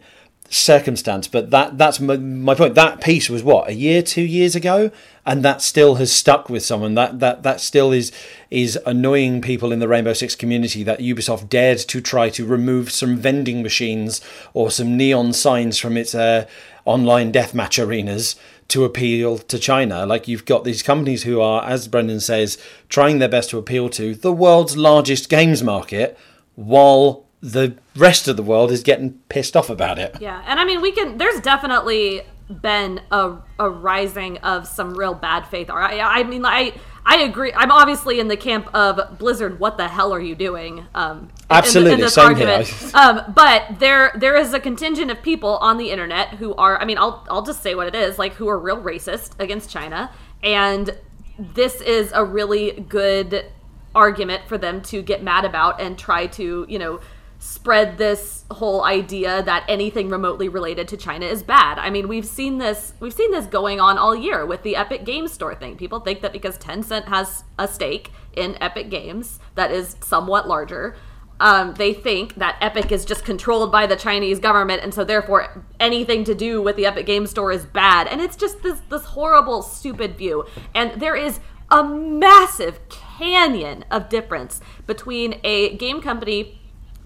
[0.53, 2.75] circumstance but that that's my, my, point.
[2.75, 4.91] That piece was what a year two years ago?
[5.25, 6.95] And that still has stuck with someone.
[6.95, 8.11] That that that still is
[8.51, 12.91] is annoying people in the rainbow six community that ubisoft dared to try to remove
[12.91, 14.21] some vending machines
[14.53, 16.47] or some neon signs from its uh,
[16.85, 18.35] online deathmatch arenas
[18.69, 20.05] to appeal to china.
[20.05, 23.89] Like you've got these companies who are as brendan says trying their best to appeal
[23.91, 26.19] to the world's largest games market
[26.57, 30.17] while the rest of the world is getting pissed off about it.
[30.21, 31.19] Yeah, and I mean, we can.
[31.19, 35.71] There's definitely been a, a rising of some real bad faith.
[35.71, 36.75] I, I mean, I
[37.05, 37.53] I agree.
[37.55, 39.59] I'm obviously in the camp of Blizzard.
[39.59, 40.87] What the hell are you doing?
[40.95, 42.67] Um, Absolutely, in, in this same argument.
[42.67, 42.91] here.
[42.95, 46.81] um, but there there is a contingent of people on the internet who are.
[46.81, 48.19] I mean, I'll I'll just say what it is.
[48.19, 50.11] Like who are real racist against China,
[50.43, 50.97] and
[51.39, 53.47] this is a really good
[53.95, 57.01] argument for them to get mad about and try to, you know,
[57.41, 61.79] spread this whole idea that anything remotely related to China is bad.
[61.79, 65.05] I mean, we've seen this we've seen this going on all year with the Epic
[65.05, 65.77] Games Store thing.
[65.77, 70.97] People think that because Tencent has a stake in Epic Games that is somewhat larger,
[71.41, 75.65] um, they think that Epic is just controlled by the Chinese government, and so therefore
[75.81, 78.07] anything to do with the Epic Games Store is bad.
[78.07, 80.45] And it's just this this horrible, stupid view.
[80.75, 86.60] And there is a massive canyon of difference between a game company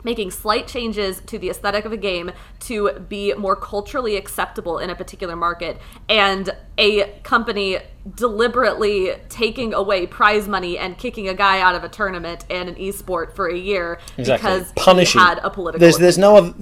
[0.05, 2.31] making slight changes to the aesthetic of a game
[2.61, 7.79] to be more culturally acceptable in a particular market and a company
[8.15, 12.75] deliberately taking away prize money and kicking a guy out of a tournament and an
[12.77, 14.51] esport for a year Exactly.
[14.51, 15.21] because Punishing.
[15.21, 16.55] he had a political There's there's no other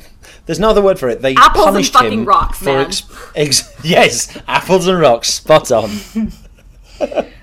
[0.47, 1.20] there's no other word for it.
[1.20, 2.86] They Apples and fucking him rocks, for man.
[2.86, 3.03] ex-
[3.34, 5.28] ex- yes, apples and rocks.
[5.34, 5.90] Spot on.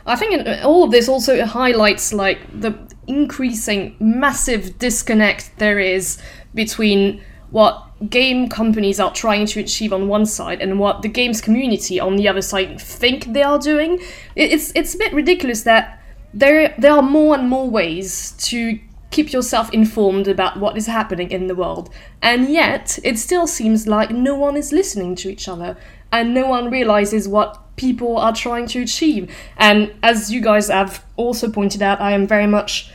[0.05, 2.71] I think it- all of this also highlights like the
[3.09, 6.17] increasing massive disconnect there is
[6.53, 11.41] between what game companies are trying to achieve on one side and what the games
[11.41, 13.99] community on the other side think they are doing.
[14.35, 16.01] It's it's a bit ridiculous that
[16.33, 18.79] there there are more and more ways to
[19.11, 21.89] keep yourself informed about what is happening in the world,
[22.21, 25.75] and yet it still seems like no one is listening to each other
[26.11, 29.33] and no one realizes what people are trying to achieve.
[29.57, 32.91] And as you guys have also pointed out, I am very much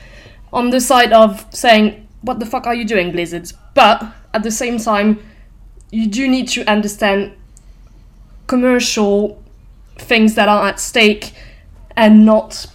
[0.54, 3.52] on the side of saying, What the fuck are you doing, Blizzard?
[3.74, 4.02] But
[4.32, 5.18] at the same time,
[5.90, 7.32] you do need to understand
[8.46, 9.42] commercial
[9.98, 11.34] things that are at stake
[11.96, 12.66] and not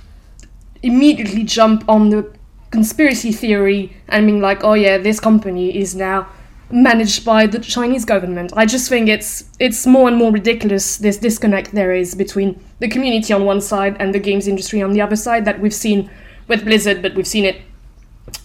[0.83, 2.31] immediately jump on the
[2.71, 6.27] conspiracy theory and being like, oh yeah, this company is now
[6.71, 8.53] managed by the Chinese government.
[8.55, 12.87] I just think it's it's more and more ridiculous this disconnect there is between the
[12.87, 16.09] community on one side and the games industry on the other side that we've seen
[16.47, 17.61] with Blizzard, but we've seen it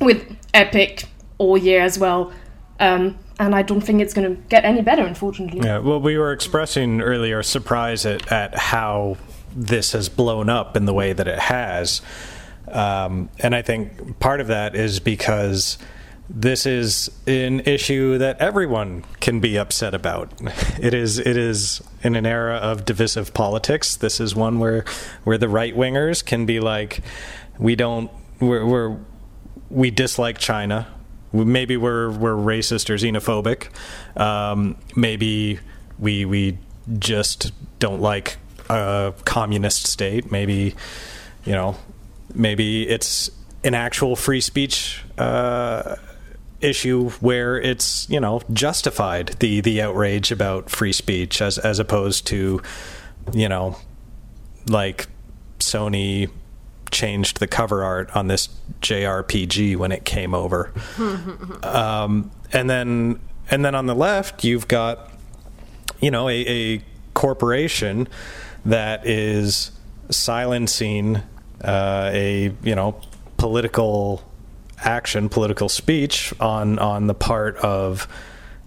[0.01, 1.05] with Epic
[1.39, 2.32] all year as well.
[2.80, 5.61] Um, and I don't think it's going to get any better, unfortunately.
[5.64, 9.16] Yeah, well, we were expressing earlier surprise at, at how
[9.55, 12.01] this has blown up in the way that it has.
[12.68, 15.78] Um, and I think part of that is because
[16.28, 20.32] this is an issue that everyone can be upset about.
[20.80, 23.97] It is it is in an era of divisive politics.
[23.97, 24.85] This is one where
[25.24, 27.01] where the right wingers can be like,
[27.59, 28.11] we don't
[28.41, 28.99] we're, we're
[29.75, 30.87] we dislike China.
[31.33, 33.68] Maybe we're we're racist or xenophobic.
[34.18, 35.59] Um, maybe
[35.99, 36.59] we we
[36.99, 38.37] just don't like
[38.70, 40.31] a communist state.
[40.31, 40.75] Maybe
[41.45, 41.77] you know,
[42.33, 43.31] maybe it's
[43.64, 45.97] an actual free speech uh,
[46.61, 52.29] issue where it's you know justified the the outrage about free speech as as opposed
[52.29, 52.62] to
[53.33, 53.77] you know
[54.68, 55.09] like
[55.59, 56.31] Sony
[56.95, 58.49] changed the cover art on this
[58.80, 60.72] JRPG when it came over.
[61.62, 63.20] um, and then
[63.51, 65.12] and then on the left you've got
[66.01, 66.82] you know a, a
[67.12, 68.09] corporation
[68.64, 69.70] that is
[70.11, 71.16] silencing
[71.62, 72.99] uh, a you know
[73.36, 74.22] political
[74.78, 78.09] action, political speech on on the part of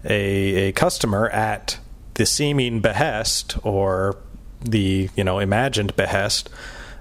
[0.04, 1.78] a, a customer at
[2.14, 4.16] the seeming behest or
[4.60, 6.50] the you know imagined behest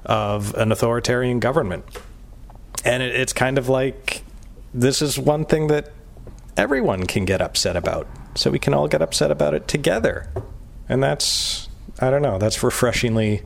[0.07, 1.85] of an authoritarian government.
[2.83, 4.23] And it, it's kind of like
[4.73, 5.91] this is one thing that
[6.55, 8.07] everyone can get upset about.
[8.35, 10.29] So we can all get upset about it together.
[10.89, 13.43] And that's, I don't know, that's refreshingly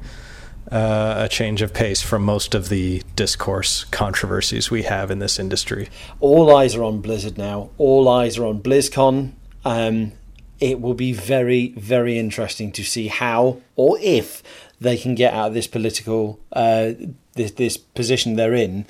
[0.72, 5.40] uh, a change of pace from most of the discourse controversies we have in this
[5.40, 5.90] industry.
[6.20, 7.72] All eyes are on Blizzard now.
[7.78, 9.34] All eyes are on BlizzCon.
[9.66, 10.12] Um,
[10.60, 14.44] it will be very, very interesting to see how or if
[14.82, 16.92] they can get out of this political uh,
[17.34, 18.86] this this position they're in.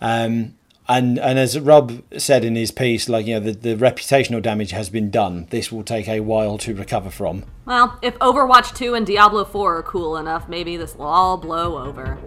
[0.00, 0.54] Um,
[0.88, 4.70] and and as Rob said in his piece, like you know, the, the reputational damage
[4.70, 5.46] has been done.
[5.50, 7.44] This will take a while to recover from.
[7.64, 11.82] Well, if Overwatch 2 and Diablo 4 are cool enough, maybe this will all blow
[11.82, 12.18] over.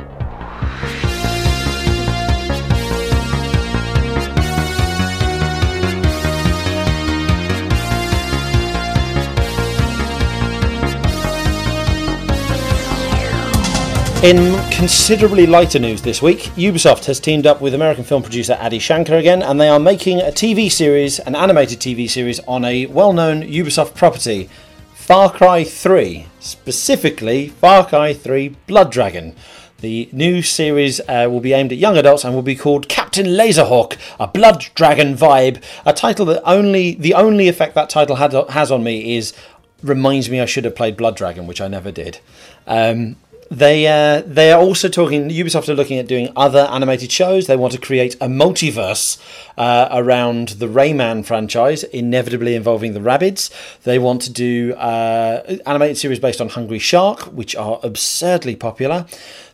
[14.23, 18.79] In considerably lighter news this week, Ubisoft has teamed up with American film producer Adi
[18.79, 22.87] Shankar again, and they are making a TV series, an animated TV series, on a
[22.87, 24.49] well known Ubisoft property,
[24.95, 29.35] Far Cry 3, specifically Far Cry 3 Blood Dragon.
[29.81, 33.27] The new series uh, will be aimed at young adults and will be called Captain
[33.27, 35.61] Laserhawk, a Blood Dragon vibe.
[35.85, 39.35] A title that only the only effect that title had, has on me is
[39.83, 42.19] reminds me I should have played Blood Dragon, which I never did.
[42.65, 43.15] Um,
[43.49, 45.29] They uh, they are also talking.
[45.29, 47.47] Ubisoft are looking at doing other animated shows.
[47.47, 49.21] They want to create a multiverse
[49.57, 53.49] uh, around the Rayman franchise, inevitably involving the Rabbids.
[53.83, 59.05] They want to do uh, animated series based on Hungry Shark, which are absurdly popular.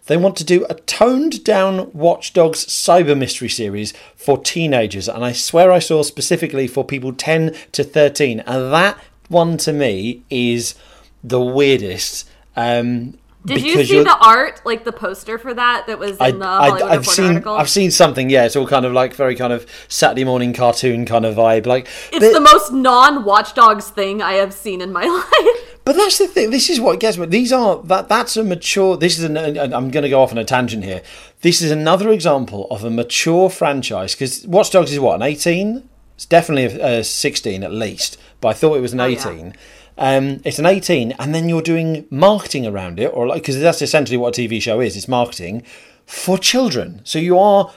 [0.07, 5.23] They want to do a toned down Watch Dogs cyber mystery series for teenagers, and
[5.23, 8.97] I swear I saw specifically for people 10 to 13, and that
[9.29, 10.75] one to me is
[11.23, 12.27] the weirdest.
[12.55, 16.31] Um, Did you see the art, like the poster for that that was in I,
[16.31, 17.55] the Hollywood I, I've Reporter seen article?
[17.55, 18.29] I've seen something.
[18.29, 21.65] Yeah, it's all kind of like very kind of Saturday morning cartoon kind of vibe.
[21.65, 25.81] Like, it's but, the most non-Watchdogs thing I have seen in my life.
[25.83, 26.51] but that's the thing.
[26.51, 27.25] This is what gets me.
[27.25, 28.95] These are that that's a mature.
[28.95, 29.35] This is an.
[29.35, 31.01] and I'm going to go off on a tangent here.
[31.41, 35.89] This is another example of a mature franchise because Watch Dogs is what an 18.
[36.16, 39.30] It's definitely a, a 16 at least, but I thought it was an Oh, yeah.
[39.30, 39.53] 18.
[39.97, 43.82] Um, it's an 18, and then you're doing marketing around it, or like because that's
[43.82, 44.97] essentially what a TV show is.
[44.97, 45.64] It's marketing
[46.05, 47.01] for children.
[47.03, 47.72] So you are,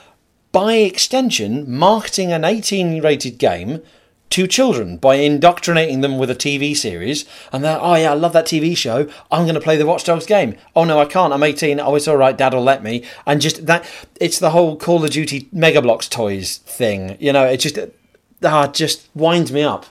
[0.51, 3.81] by extension, marketing an 18 rated game
[4.29, 7.25] to children by indoctrinating them with a TV series.
[7.53, 9.07] And they're, oh yeah, I love that TV show.
[9.31, 10.57] I'm going to play the Watch Dogs game.
[10.75, 11.31] Oh no, I can't.
[11.33, 11.79] I'm 18.
[11.79, 12.37] Oh, it's all right.
[12.37, 13.05] Dad will let me.
[13.25, 17.15] And just that, it's the whole Call of Duty Mega Bloks toys thing.
[17.19, 17.77] You know, it just,
[18.43, 19.85] ah, just winds me up.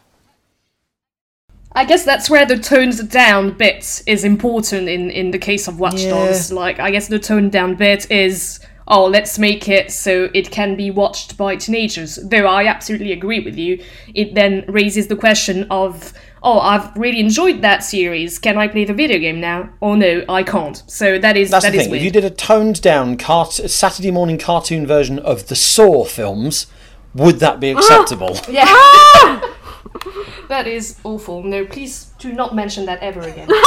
[1.72, 5.78] I guess that's where the toned down bit is important in, in the case of
[5.78, 6.10] Watch Yeah.
[6.10, 6.50] Dogs.
[6.50, 10.74] Like, I guess the toned down bit is, oh, let's make it so it can
[10.76, 12.16] be watched by teenagers.
[12.16, 13.82] Though I absolutely agree with you,
[14.14, 18.38] it then raises the question of, oh, I've really enjoyed that series.
[18.38, 19.68] Can I play the video game now?
[19.80, 20.82] Or no, I can't.
[20.86, 21.90] So that is That's that the is thing.
[21.90, 22.00] weird.
[22.00, 26.68] If you did a toned down cart- Saturday morning cartoon version of the Saw films,
[27.16, 28.38] would that be acceptable?
[28.48, 28.64] Yeah.
[30.48, 31.42] that is awful.
[31.42, 33.48] No, please do not mention that ever again.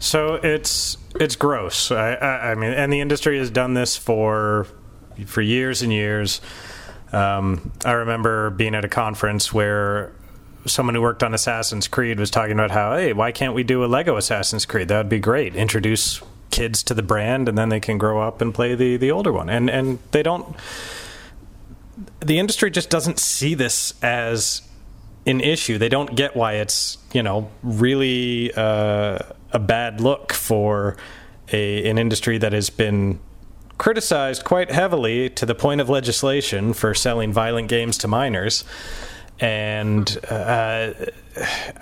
[0.00, 1.92] So it's it's gross.
[1.92, 4.66] I, I, I mean, and the industry has done this for
[5.26, 6.40] for years and years.
[7.12, 10.12] Um, I remember being at a conference where
[10.64, 13.84] someone who worked on Assassin's Creed was talking about how, hey, why can't we do
[13.84, 14.88] a Lego Assassin's Creed?
[14.88, 15.54] That would be great.
[15.54, 19.10] Introduce kids to the brand, and then they can grow up and play the the
[19.10, 19.50] older one.
[19.50, 20.56] And and they don't.
[22.20, 24.62] The industry just doesn't see this as
[25.26, 25.78] an issue.
[25.78, 29.18] They don't get why it's you know really uh,
[29.52, 30.96] a bad look for
[31.52, 33.20] a an industry that has been
[33.78, 38.62] criticized quite heavily to the point of legislation for selling violent games to minors.
[39.40, 40.92] And uh,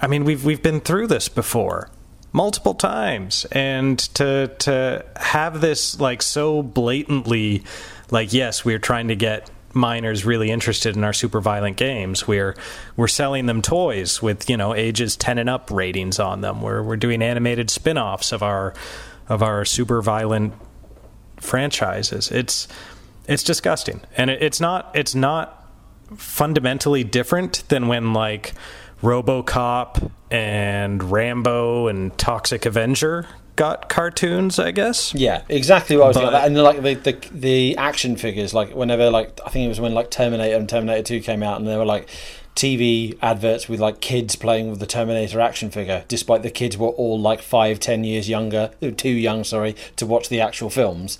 [0.00, 1.90] I mean, we've we've been through this before
[2.32, 7.64] multiple times, and to to have this like so blatantly,
[8.10, 12.26] like yes, we're trying to get minors really interested in our super violent games.
[12.26, 12.56] We're
[12.96, 16.62] we're selling them toys with you know ages ten and up ratings on them.
[16.62, 18.74] We're we're doing animated spin-offs of our
[19.28, 20.54] of our super violent
[21.36, 22.30] franchises.
[22.30, 22.68] It's
[23.26, 25.66] it's disgusting, and it, it's not it's not
[26.16, 28.54] fundamentally different than when like
[29.02, 33.26] RoboCop and Rambo and Toxic Avenger
[33.58, 34.58] got cartoons.
[34.58, 35.12] I guess.
[35.14, 36.56] Yeah, exactly what I was But- thinking.
[36.56, 39.92] And like the, the the action figures, like whenever like I think it was when
[39.92, 42.08] like Terminator and Terminator Two came out, and there were like
[42.56, 46.88] TV adverts with like kids playing with the Terminator action figure, despite the kids were
[46.88, 51.18] all like five, ten years younger, uh, too young, sorry, to watch the actual films.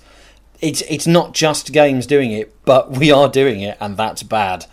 [0.61, 4.65] It's it's not just games doing it, but we are doing it, and that's bad.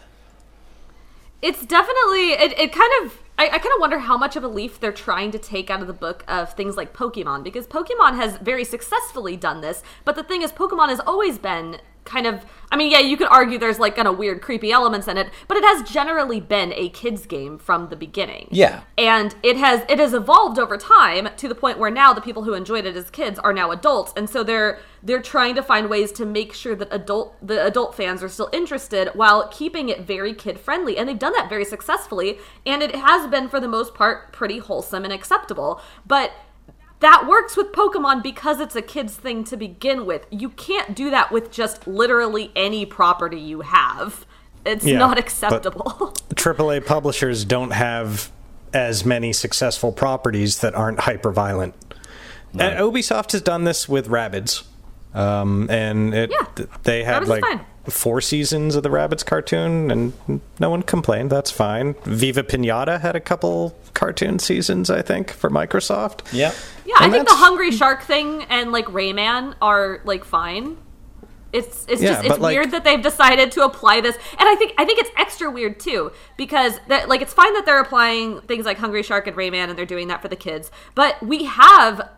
[1.43, 4.49] it's definitely it, it kind of I, I kind of wonder how much of a
[4.49, 8.17] leaf they're trying to take out of the book of things like Pokemon because Pokemon
[8.17, 12.45] has very successfully done this, but the thing is, Pokemon has always been kind of
[12.71, 15.31] I mean, yeah, you could argue there's like kind of weird, creepy elements in it,
[15.47, 18.49] but it has generally been a kids game from the beginning.
[18.51, 18.81] Yeah.
[18.99, 22.43] and it has it has evolved over time to the point where now the people
[22.45, 25.89] who enjoyed it as kids are now adults and so they're they're trying to find
[25.89, 30.01] ways to make sure that adult the adult fans are still interested while keeping it
[30.01, 33.69] very kid friendly and they've done that very successfully and it has been for the
[33.69, 36.33] most part pretty wholesome and acceptable but
[37.01, 40.27] that works with Pokemon because it's a kid's thing to begin with.
[40.31, 44.25] You can't do that with just literally any property you have.
[44.65, 46.15] It's Yeah, not acceptable.
[46.35, 48.31] AAA publishers don't have
[48.73, 51.75] as many successful properties that aren't hyper violent.
[52.59, 54.63] And Ubisoft has done this with Rabbids.
[55.15, 56.47] Um, and it, Yeah.
[56.57, 57.61] th- they had Rabbids is like fine.
[57.89, 61.31] Four seasons of the Rabbids cartoon, and no one complained.
[61.31, 61.95] That's fine.
[62.05, 66.21] Viva Pinata had a couple cartoon seasons, I think, for Microsoft.
[66.33, 66.53] Yeah.
[66.85, 70.77] Yeah, I think the Hungry Shark thing and like Rayman are like fine.
[71.53, 74.57] It's it's Yeah, just it's like- weird that they've decided to apply this, and I
[74.57, 78.41] think I think it's extra weird too because that like it's fine that they're applying
[78.43, 81.45] things like Hungry Shark and Rayman and they're doing that for the kids, but we
[81.45, 82.11] have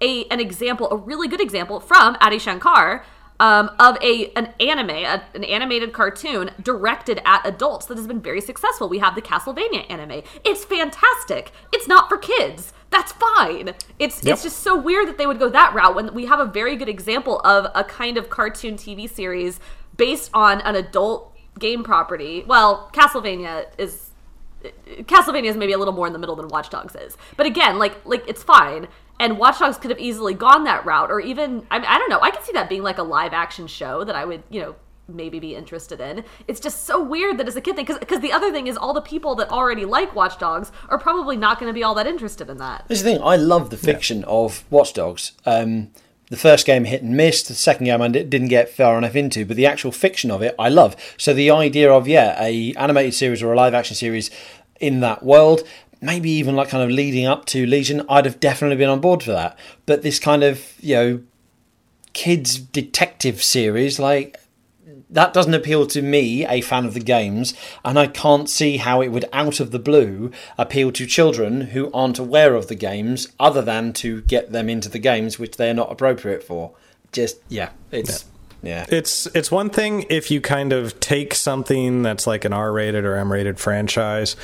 [0.00, 3.04] a an example, a really good example from Adi Shankar
[3.38, 8.20] um, of a an anime, a, an animated cartoon directed at adults that has been
[8.20, 8.88] very successful.
[8.88, 10.22] We have the Castlevania anime.
[10.44, 11.52] It's fantastic.
[11.72, 12.72] It's not for kids.
[12.90, 13.74] That's fine.
[13.98, 14.32] It's Yep.
[14.34, 16.76] it's just so weird that they would go that route when we have a very
[16.76, 19.60] good example of a kind of cartoon TV series
[19.96, 22.44] based on an adult game property.
[22.46, 24.10] Well, Castlevania is
[25.02, 27.16] Castlevania is maybe a little more in the middle than Watch Dogs is.
[27.36, 28.88] But again, like like it's fine.
[29.18, 32.10] And Watch Dogs could have easily gone that route, or even I, mean, I don't
[32.10, 32.20] know.
[32.20, 34.76] I could see that being like a live action show that I would you know
[35.08, 36.24] maybe be interested in.
[36.48, 38.76] It's just so weird that it's a kid thing because because the other thing is
[38.76, 41.94] all the people that already like Watch Dogs are probably not going to be all
[41.94, 42.86] that interested in that.
[42.88, 43.22] This is the thing.
[43.22, 45.32] I love the fiction of Watch Dogs.
[45.44, 45.90] Um,
[46.28, 47.48] the first game hit and missed.
[47.48, 50.54] The second game I didn't get far enough into, but the actual fiction of it
[50.58, 50.96] I love.
[51.16, 54.30] So the idea of yeah, a animated series or a live action series
[54.80, 55.62] in that world,
[56.00, 59.22] maybe even like kind of leading up to Legion, I'd have definitely been on board
[59.22, 59.58] for that.
[59.86, 61.22] But this kind of you know
[62.12, 64.38] kids detective series like
[65.10, 69.00] that doesn't appeal to me, a fan of the games, and I can't see how
[69.02, 73.28] it would, out of the blue, appeal to children who aren't aware of the games,
[73.38, 76.72] other than to get them into the games which they're not appropriate for.
[77.12, 78.24] Just yeah, it's
[78.62, 78.84] yeah.
[78.88, 83.16] It's it's one thing if you kind of take something that's like an R-rated or
[83.16, 84.34] M-rated franchise,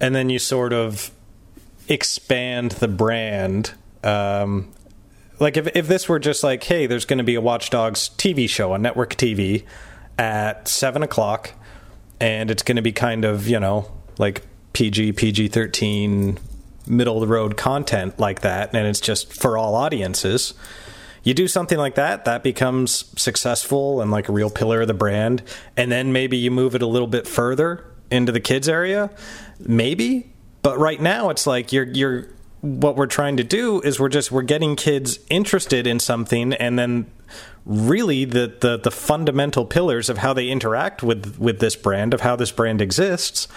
[0.00, 1.10] and then you sort of
[1.88, 3.72] expand the brand.
[4.02, 4.72] Um,
[5.40, 8.10] like if if this were just like, hey, there's going to be a Watch Dogs
[8.16, 9.64] TV show on network TV
[10.18, 11.52] at seven o'clock,
[12.20, 14.42] and it's going to be kind of you know like
[14.72, 16.38] PG PG thirteen
[16.86, 20.54] middle of the road content like that, and it's just for all audiences
[21.24, 24.94] you do something like that that becomes successful and like a real pillar of the
[24.94, 25.42] brand
[25.76, 29.10] and then maybe you move it a little bit further into the kids area
[29.58, 30.30] maybe
[30.62, 32.28] but right now it's like you're you're
[32.60, 36.78] what we're trying to do is we're just we're getting kids interested in something and
[36.78, 37.06] then
[37.66, 42.22] really the the, the fundamental pillars of how they interact with with this brand of
[42.22, 43.48] how this brand exists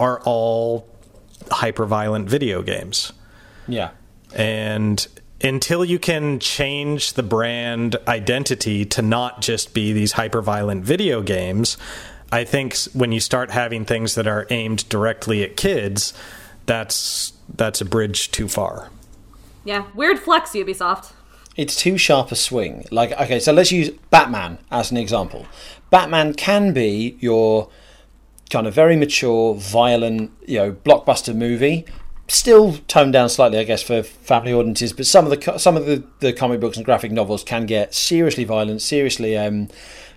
[0.00, 0.88] are all
[1.50, 3.12] hyper violent video games
[3.68, 3.90] yeah.
[4.34, 5.06] and
[5.42, 11.22] until you can change the brand identity to not just be these hyper violent video
[11.22, 11.76] games,
[12.32, 16.12] I think when you start having things that are aimed directly at kids,
[16.66, 18.90] that's that's a bridge too far.
[19.64, 21.12] Yeah, weird flex, Ubisoft.
[21.56, 22.84] it's too sharp a swing.
[22.90, 25.46] Like, okay, so let's use Batman as an example.
[25.90, 27.68] Batman can be your
[28.50, 31.84] kind of very mature, violent, you know, blockbuster movie.
[32.28, 34.92] Still toned down slightly, I guess, for family audiences.
[34.92, 37.94] But some of the some of the, the comic books and graphic novels can get
[37.94, 39.68] seriously violent, seriously um,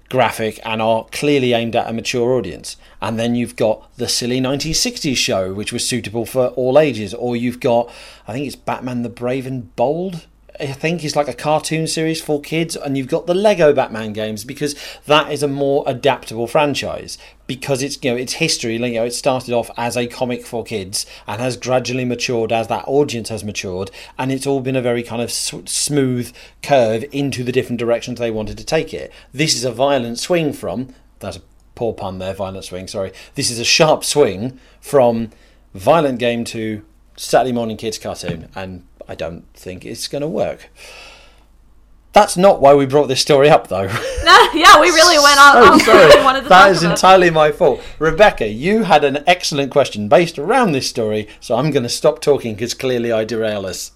[0.09, 2.75] graphic, and are clearly aimed at a mature audience.
[3.01, 7.13] And then you've got the silly 1960s show, which was suitable for all ages.
[7.13, 7.91] Or you've got,
[8.27, 10.25] I think it's Batman the Brave and Bold.
[10.59, 14.11] I think is like a cartoon series for kids, and you've got the Lego Batman
[14.11, 18.73] games because that is a more adaptable franchise because it's you know its history.
[18.73, 22.67] You know, it started off as a comic for kids and has gradually matured as
[22.67, 27.43] that audience has matured, and it's all been a very kind of smooth curve into
[27.43, 29.13] the different directions they wanted to take it.
[29.33, 31.41] This is a violent swing from that's a
[31.75, 32.87] poor pun there, violent swing.
[32.87, 35.29] Sorry, this is a sharp swing from
[35.73, 36.83] violent game to
[37.15, 40.69] Saturday morning kids cartoon, and I don't think it's going to work.
[42.13, 43.83] That's not why we brought this story up, though.
[44.53, 45.57] yeah, we really went on.
[45.57, 46.05] On sorry.
[46.05, 47.81] what we wanted to That is entirely my fault.
[47.97, 52.21] Rebekah, you had an excellent question based around this story, so I'm going to stop
[52.21, 53.91] talking because clearly I derail us.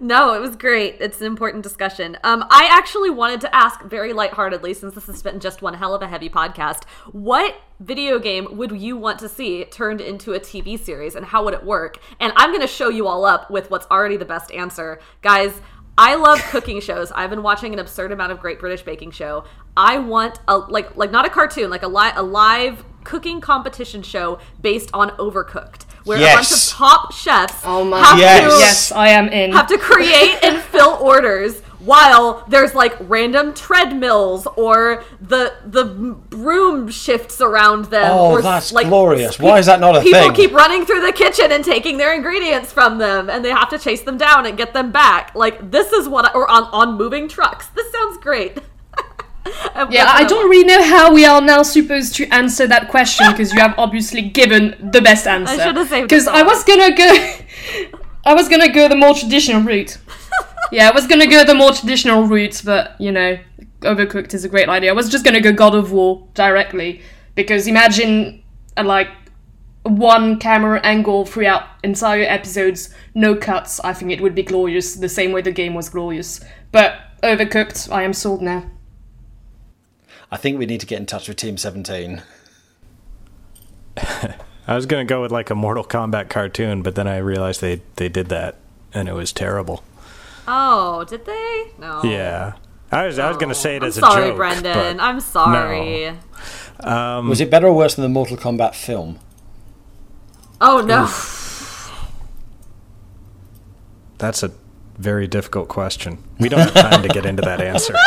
[0.00, 0.96] No, it was great.
[1.00, 2.18] It's an important discussion.
[2.24, 5.94] Um, I actually wanted to ask very lightheartedly, since this has been just one hell
[5.94, 10.40] of a heavy podcast, what video game would you want to see turned into a
[10.40, 11.98] TV series and how would it work?
[12.20, 15.00] And I'm going to show you all up with what's already the best answer.
[15.22, 15.60] Guys,
[15.96, 17.12] I love cooking shows.
[17.12, 19.44] I've been watching an absurd amount of Great British Baking Show.
[19.76, 24.02] I want a like like not a cartoon, like a li- a live cooking competition
[24.02, 28.52] show based on Overcooked, where a bunch of top chefs Oh my have Yes.
[28.52, 29.52] to Yes, I am in.
[29.52, 36.88] have to create and fill orders while there's like random treadmills or the the broom
[36.88, 38.08] shifts around them.
[38.08, 39.36] Oh, or that's like, glorious.
[39.36, 40.30] pe- Why is that not a people thing?
[40.30, 43.68] People keep running through the kitchen and taking their ingredients from them, and they have
[43.70, 45.34] to chase them down and get them back.
[45.34, 47.66] Like this is what, I, or on on moving trucks.
[47.68, 48.58] This sounds great.
[49.90, 53.52] Yeah, I don't really know how we are now supposed to answer that question because
[53.52, 55.60] you have obviously given the best answer.
[55.60, 57.38] should've saved Because I was gonna go,
[58.24, 59.98] I was gonna go the more traditional route.
[60.72, 63.38] yeah, I was gonna go the more traditional route, but you know,
[63.80, 64.90] Overcooked is a great idea.
[64.90, 67.02] I was just gonna go God of War directly
[67.34, 68.42] because imagine
[68.76, 69.08] a like
[69.82, 75.08] one camera angle throughout entire episodes, no cuts, I think it would be glorious, the
[75.08, 76.40] same way the game was glorious.
[76.70, 78.70] But Overcooked, I am sold now.
[80.32, 82.22] I think we need to get in touch with Team 17.
[84.66, 87.82] I was gonna go with like a Mortal Kombat cartoon, but then I realized they
[87.96, 88.56] they did that
[88.94, 89.84] and it was terrible.
[90.48, 91.66] Oh, did they?
[91.78, 92.00] No.
[92.02, 92.54] Yeah,
[92.90, 94.10] I was I was gonna say it I'm as a joke.
[94.10, 94.32] sorry.
[94.32, 95.00] Brendan.
[95.00, 96.16] I'm sorry.
[96.80, 99.18] Um, Was it better or worse than the Mortal Kombat film?
[100.62, 101.10] Oh no.
[104.16, 104.52] That's a
[104.96, 106.22] very difficult question.
[106.38, 107.94] We don't have time to get into that answer.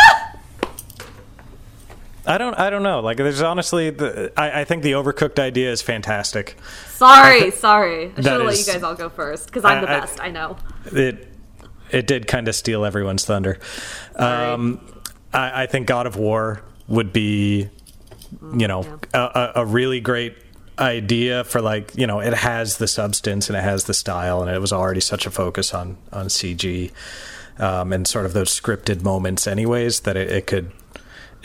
[2.27, 2.53] I don't.
[2.55, 2.99] I don't know.
[3.01, 6.57] Like, there's honestly, the, I, I think the overcooked idea is fantastic.
[6.89, 8.11] Sorry, sorry.
[8.11, 10.19] I should have let you guys all go first because I'm the I- I- best.
[10.21, 10.57] I know.
[10.85, 11.27] It
[11.91, 13.59] it did kind of steal everyone's thunder.
[14.15, 14.79] Um,
[15.33, 17.69] I, I think God of War would be,
[18.57, 20.35] you know, a, a, a really great
[20.77, 24.51] idea for like you know it has the substance and it has the style and
[24.51, 26.91] it was already such a focus on on CG
[27.59, 30.71] um, and sort of those scripted moments anyways that it, it could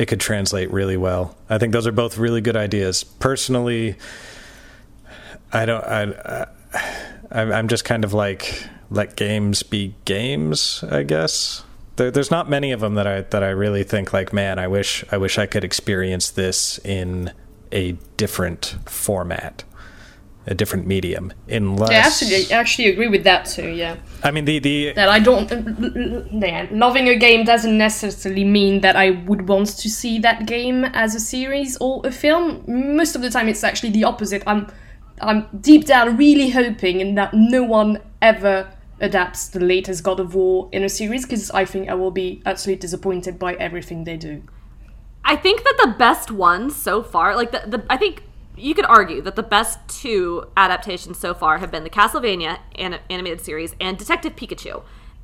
[0.00, 1.36] it could translate really well.
[1.50, 3.04] I think those are both really good ideas.
[3.04, 3.96] Personally,
[5.52, 5.84] I don't.
[5.84, 6.46] I, I
[7.30, 10.82] I'm I'm just kind of like let games be games.
[10.90, 11.64] I guess
[11.96, 14.32] there, there's not many of them that I that I really think like.
[14.32, 17.32] Man, I wish I wish I could experience this in
[17.70, 19.64] a different format,
[20.46, 21.32] a different medium.
[21.48, 23.96] Unless Yeah, actually, I actually agree with that too, yeah.
[24.22, 25.50] I mean the the that I don't.
[25.50, 30.46] Uh, yeah, loving a game doesn't necessarily mean that I would want to see that
[30.46, 32.64] game as a series or a film.
[32.66, 34.42] Most of the time, it's actually the opposite.
[34.46, 34.66] I'm,
[35.20, 40.68] I'm deep down really hoping that no one ever adapts the latest God of War
[40.72, 44.42] in a series because I think I will be absolutely disappointed by everything they do.
[45.24, 48.22] I think that the best ones so far, like the, the I think
[48.60, 53.00] you could argue that the best two adaptations so far have been the Castlevania an-
[53.08, 54.82] animated series and Detective Pikachu.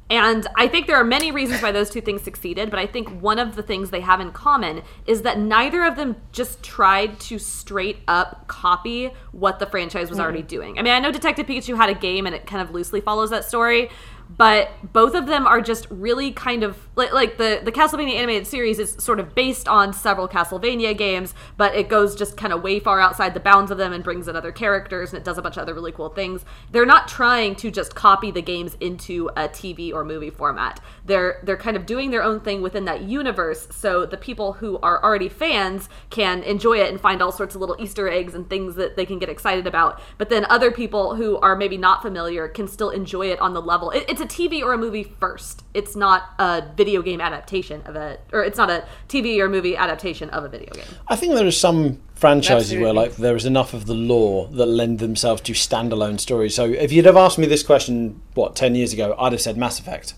[0.08, 3.08] And I think there are many reasons why those two things succeeded, but I think
[3.20, 7.18] one of the things they have in common is that neither of them just tried
[7.20, 10.22] to straight up copy what the franchise was hmm.
[10.22, 10.78] already doing.
[10.78, 13.30] I mean, I know Detective Pikachu had a game and it kind of loosely follows
[13.30, 13.90] that story,
[14.28, 18.46] but both of them are just really kind of like, like the the Castlevania animated
[18.46, 22.62] series is sort of based on several Castlevania games, but it goes just kind of
[22.62, 25.38] way far outside the bounds of them and brings in other characters and it does
[25.38, 26.44] a bunch of other really cool things.
[26.72, 30.80] They're not trying to just copy the games into a TV or movie format.
[31.04, 34.78] They're they're kind of doing their own thing within that universe, so the people who
[34.78, 38.48] are already fans can enjoy it and find all sorts of little Easter eggs and
[38.48, 40.00] things that they can get excited about.
[40.18, 43.62] But then other people who are maybe not familiar can still enjoy it on the
[43.62, 43.90] level.
[43.90, 45.62] It, it's a TV or a movie first.
[45.74, 49.76] It's not a video game adaptation of a, or it's not a TV or movie
[49.76, 50.86] adaptation of a video game.
[51.08, 54.66] I think there are some franchises where like there is enough of the lore that
[54.66, 56.54] lend themselves to standalone stories.
[56.54, 59.56] So if you'd have asked me this question, what ten years ago, I'd have said
[59.56, 60.14] Mass Effect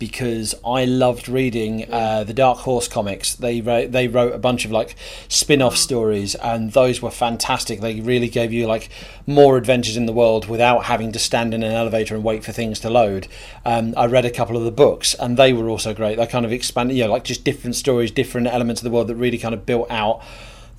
[0.00, 3.34] because I loved reading uh, the Dark Horse comics.
[3.34, 4.96] They wrote, they wrote a bunch of like
[5.28, 7.80] spin-off stories, and those were fantastic.
[7.80, 8.88] They really gave you like
[9.26, 12.50] more adventures in the world without having to stand in an elevator and wait for
[12.50, 13.28] things to load.
[13.64, 16.16] Um, I read a couple of the books, and they were also great.
[16.16, 19.06] They kind of expanded, you know, like just different stories, different elements of the world
[19.08, 20.22] that really kind of built out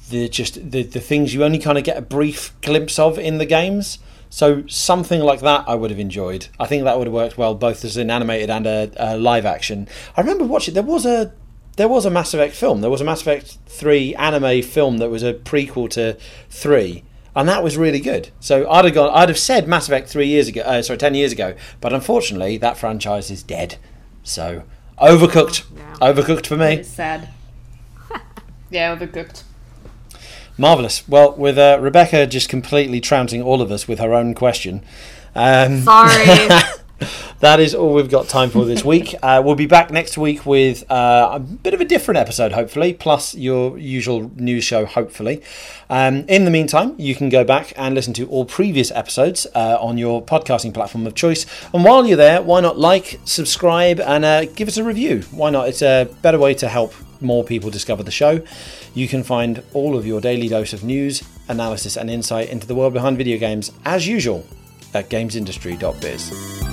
[0.09, 3.37] the just the, the things you only kind of get a brief glimpse of in
[3.37, 3.99] the games.
[4.31, 6.47] So something like that I would have enjoyed.
[6.57, 9.45] I think that would have worked well both as an animated and a, a live
[9.45, 9.89] action.
[10.15, 11.33] I remember watching there was a
[11.75, 12.79] there was a Mass Effect film.
[12.79, 16.17] There was a Mass Effect 3 anime film that was a prequel to
[16.49, 17.03] 3
[17.35, 18.29] and that was really good.
[18.39, 21.13] So I'd have gone I'd have said Mass Effect 3 years ago uh, sorry 10
[21.13, 23.75] years ago, but unfortunately that franchise is dead.
[24.23, 24.63] So
[24.97, 25.63] overcooked.
[25.99, 26.83] Overcooked for me.
[26.83, 27.27] Sad.
[28.69, 29.43] yeah, overcooked.
[30.57, 31.07] Marvelous.
[31.07, 34.83] Well, with uh, Rebekah just completely trouncing all of us with her own question.
[35.35, 36.49] Um, Sorry.
[37.39, 39.15] that is all we've got time for this week.
[39.23, 42.93] Uh, we'll be back next week with uh, a bit of a different episode, hopefully,
[42.93, 45.41] plus your usual news show, hopefully.
[45.89, 49.77] Um, in the meantime, you can go back and listen to all previous episodes uh,
[49.79, 51.45] on your podcasting platform of choice.
[51.73, 55.21] And while you're there, why not like, subscribe, and uh, give us a review?
[55.31, 55.69] Why not?
[55.69, 58.41] It's a better way to help more people discover the show.
[58.93, 62.75] You can find all of your daily dose of news, analysis, and insight into the
[62.75, 64.45] world behind video games, as usual,
[64.93, 66.70] at gamesindustry.biz.